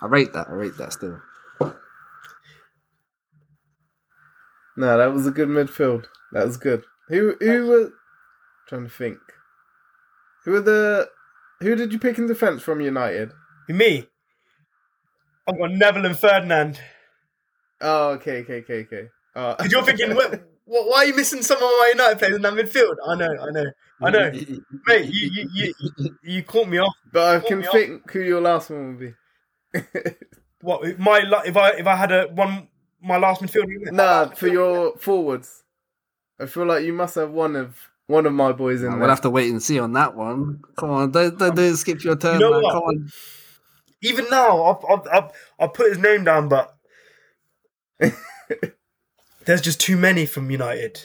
I 0.00 0.06
rate 0.06 0.32
that. 0.32 0.48
I 0.48 0.52
rate 0.52 0.76
that 0.78 0.92
still. 0.92 1.20
no, 4.76 4.98
that 4.98 5.12
was 5.12 5.26
a 5.26 5.30
good 5.30 5.48
midfield. 5.48 6.06
That 6.32 6.46
was 6.46 6.56
good. 6.56 6.84
Who 7.08 7.36
who 7.40 7.66
were 7.66 7.92
trying 8.68 8.84
to 8.84 8.90
think? 8.90 9.18
Who 10.44 10.52
were 10.52 10.60
the 10.60 11.08
who 11.60 11.74
did 11.74 11.92
you 11.92 11.98
pick 11.98 12.18
in 12.18 12.26
defence 12.26 12.62
from 12.62 12.80
United? 12.80 13.32
Me, 13.68 14.06
I've 15.48 15.58
got 15.58 15.72
Neville 15.72 16.06
and 16.06 16.18
Ferdinand. 16.18 16.80
Oh, 17.80 18.10
okay, 18.10 18.38
okay, 18.38 18.58
okay, 18.58 18.80
okay. 18.80 19.08
Because 19.34 19.72
you're 19.72 19.82
thinking, 19.82 20.14
what, 20.14 20.30
what, 20.30 20.55
why 20.66 20.96
are 20.98 21.04
you 21.06 21.14
missing 21.16 21.42
some 21.42 21.58
of 21.58 21.62
my 21.62 21.92
United 21.94 22.18
players 22.18 22.36
in 22.36 22.42
that 22.42 22.52
midfield? 22.54 22.96
I 23.06 23.14
know, 23.14 23.36
I 23.40 23.50
know, 23.50 23.64
I 24.02 24.10
know, 24.10 24.30
mm-hmm. 24.30 24.76
mate. 24.86 25.10
You 25.12 25.30
you 25.32 25.48
you, 25.52 25.74
you, 25.98 26.18
you 26.22 26.42
caught 26.42 26.68
me 26.68 26.78
off. 26.78 26.94
but 27.12 27.36
I 27.36 27.46
can 27.46 27.60
me 27.60 27.66
off. 27.66 27.72
think 27.72 28.10
who 28.10 28.20
your 28.20 28.40
last 28.40 28.70
one 28.70 28.88
would 28.88 28.98
be. 29.00 30.10
What 30.62 30.98
my 30.98 31.20
la- 31.20 31.42
if 31.42 31.56
I 31.56 31.70
if 31.70 31.86
I 31.86 31.94
had 31.94 32.10
a 32.10 32.26
one 32.28 32.66
my 33.00 33.18
last 33.18 33.40
midfield? 33.40 33.68
nah, 33.92 34.30
for 34.30 34.48
your 34.48 34.96
forwards. 34.98 35.62
I 36.40 36.46
feel 36.46 36.66
like 36.66 36.84
you 36.84 36.92
must 36.92 37.14
have 37.14 37.30
one 37.30 37.54
of 37.54 37.78
one 38.06 38.26
of 38.26 38.32
my 38.32 38.52
boys 38.52 38.82
in 38.82 38.86
there. 38.86 38.90
we'll 38.92 39.00
there. 39.00 39.10
have 39.10 39.20
to 39.20 39.30
wait 39.30 39.50
and 39.50 39.62
see 39.62 39.78
on 39.78 39.92
that 39.92 40.16
one. 40.16 40.62
Come 40.76 40.90
on, 40.90 41.10
don't 41.12 41.38
don't, 41.38 41.54
don't 41.54 41.76
skip 41.76 42.02
your 42.02 42.16
turn, 42.16 42.40
You 42.40 42.50
know 42.50 42.60
man. 42.60 42.70
Come 42.72 42.82
on. 42.82 43.08
Even 44.02 44.26
now, 44.30 44.64
I've, 44.64 44.84
I've, 44.90 45.08
I've, 45.12 45.30
I've 45.58 45.74
put 45.74 45.88
his 45.88 45.98
name 45.98 46.24
down, 46.24 46.48
but 46.48 46.76
there's 49.46 49.60
just 49.62 49.80
too 49.80 49.96
many 49.96 50.26
from 50.26 50.50
United. 50.50 51.00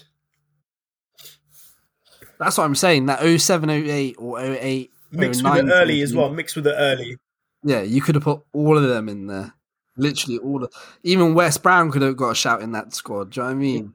That's 2.40 2.58
what 2.58 2.64
I'm 2.66 2.76
saying. 2.76 3.06
That 3.06 3.22
07, 3.40 3.70
08 3.70 4.16
or 4.18 4.40
08, 4.42 4.92
Mixed 5.12 5.44
with 5.44 5.54
09 5.54 5.66
the 5.68 5.74
early 5.74 6.02
as 6.02 6.14
well. 6.16 6.30
Mixed 6.32 6.56
with 6.56 6.66
the 6.66 6.76
early. 6.76 7.18
Yeah, 7.64 7.82
you 7.82 8.02
could 8.02 8.16
have 8.16 8.24
put 8.24 8.42
all 8.54 8.78
of 8.78 8.84
them 8.84 9.10
in 9.10 9.28
there. 9.28 9.54
Literally 9.98 10.40
all 10.40 10.64
of 10.64 10.74
even 11.04 11.36
Wes 11.36 11.58
Brown 11.58 11.92
could 11.92 12.02
have 12.02 12.16
got 12.18 12.30
a 12.32 12.36
shout 12.36 12.62
in 12.62 12.72
that 12.72 12.94
squad. 12.96 13.32
Do 13.32 13.42
you 13.42 13.44
know 13.44 13.50
what 13.50 13.56
I 13.56 13.60
mean? 13.60 13.94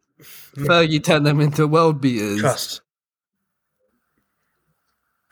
Fergie 0.57 1.03
turned 1.03 1.27
them 1.27 1.41
into 1.41 1.67
world 1.67 2.01
beaters. 2.01 2.41
Trust. 2.41 2.83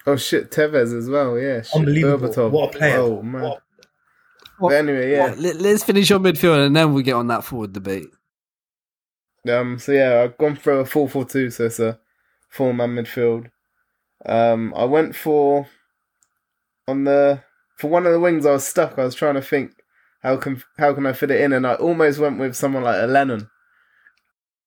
oh 0.07 0.17
shit, 0.17 0.51
Tevez 0.51 0.97
as 0.97 1.09
well. 1.09 1.39
Yeah, 1.39 1.63
shit, 1.63 1.77
Unbelievable. 1.77 2.29
Berbatov. 2.29 2.51
What 2.51 2.75
a 2.75 2.79
player. 2.79 2.99
Oh 2.99 3.23
man. 3.23 3.43
What- 3.43 3.63
But 4.59 4.73
anyway, 4.73 5.13
yeah. 5.13 5.29
Right, 5.29 5.39
let, 5.39 5.57
us 5.67 5.85
finish 5.85 6.09
your 6.11 6.19
midfield 6.19 6.67
and 6.67 6.75
then 6.75 6.93
we'll 6.95 7.05
get 7.05 7.15
on 7.15 7.27
that 7.29 7.45
forward 7.45 7.73
debate. 7.73 8.09
Um. 9.49 9.79
So 9.79 9.93
yeah, 9.93 10.23
I've 10.23 10.39
gone 10.39 10.57
for 10.57 10.81
a 10.81 10.87
four-four-two. 10.87 11.51
So 11.51 11.67
it's 11.67 11.81
a 11.81 11.99
four-man 12.49 12.91
midfield. 12.91 13.51
Um. 14.27 14.73
I 14.77 14.85
went 14.85 15.15
for 15.15 15.67
on 16.87 17.05
the 17.05 17.43
for 17.77 17.89
one 17.89 18.07
of 18.07 18.13
the 18.13 18.21
wings. 18.21 18.47
I 18.47 18.53
was 18.53 18.67
stuck. 18.67 18.99
I 18.99 19.05
was 19.05 19.15
trying 19.15 19.35
to 19.35 19.43
think 19.43 19.73
how 20.23 20.37
can 20.37 20.63
how 20.79 20.95
can 20.95 21.07
I 21.07 21.13
fit 21.13 21.31
it 21.31 21.41
in, 21.41 21.53
and 21.53 21.67
I 21.67 21.75
almost 21.75 22.19
went 22.19 22.39
with 22.39 22.57
someone 22.57 22.83
like 22.83 23.03
a 23.03 23.07
Lennon. 23.07 23.51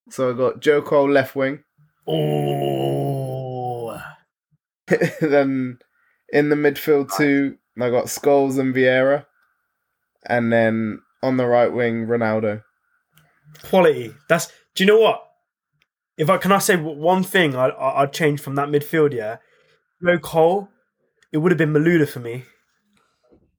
So 0.10 0.30
I 0.30 0.38
got 0.38 0.62
Joe 0.62 0.82
Cole 0.82 1.10
left 1.10 1.36
wing. 1.36 1.63
Oh. 2.08 4.02
then 5.22 5.80
in 6.32 6.50
the 6.50 6.56
midfield 6.56 7.16
two, 7.16 7.58
I 7.80 7.90
got 7.90 8.06
Scholes 8.06 8.58
and 8.60 8.74
Vieira, 8.74 9.26
and 10.26 10.54
then 10.54 11.02
on 11.24 11.38
the 11.38 11.46
right 11.46 11.72
wing, 11.72 12.06
Ronaldo. 12.06 12.63
Quality. 13.63 14.13
That's. 14.30 14.52
Do 14.78 14.84
you 14.84 14.88
know 14.88 15.00
what? 15.00 15.24
If 16.20 16.30
I 16.30 16.38
can, 16.38 16.52
I 16.52 16.60
say 16.60 16.76
one 16.76 17.24
thing 17.24 17.56
I, 17.56 17.70
I, 17.70 18.04
I'd 18.04 18.13
change 18.13 18.40
from 18.40 18.54
that 18.56 18.70
midfield. 18.70 19.12
Yeah, 19.12 19.38
Joe 20.06 20.20
Cole. 20.20 20.70
It 21.34 21.40
would 21.40 21.52
have 21.52 21.58
been 21.58 21.74
Malouda 21.74 22.08
for 22.08 22.20
me. 22.20 22.46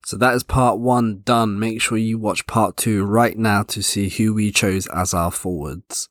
So 0.05 0.17
that 0.17 0.35
is 0.35 0.45
part 0.45 0.79
one 0.79 1.23
done. 1.25 1.59
Make 1.59 1.83
sure 1.83 1.99
you 1.99 2.19
watch 2.19 2.47
part 2.47 2.77
two 2.77 3.05
right 3.05 3.37
now 3.37 3.65
to 3.65 3.83
see 3.83 4.09
who 4.09 4.33
we 4.33 4.53
chose 4.53 4.87
as 4.87 5.13
our 5.13 5.33
forwards. 5.33 6.09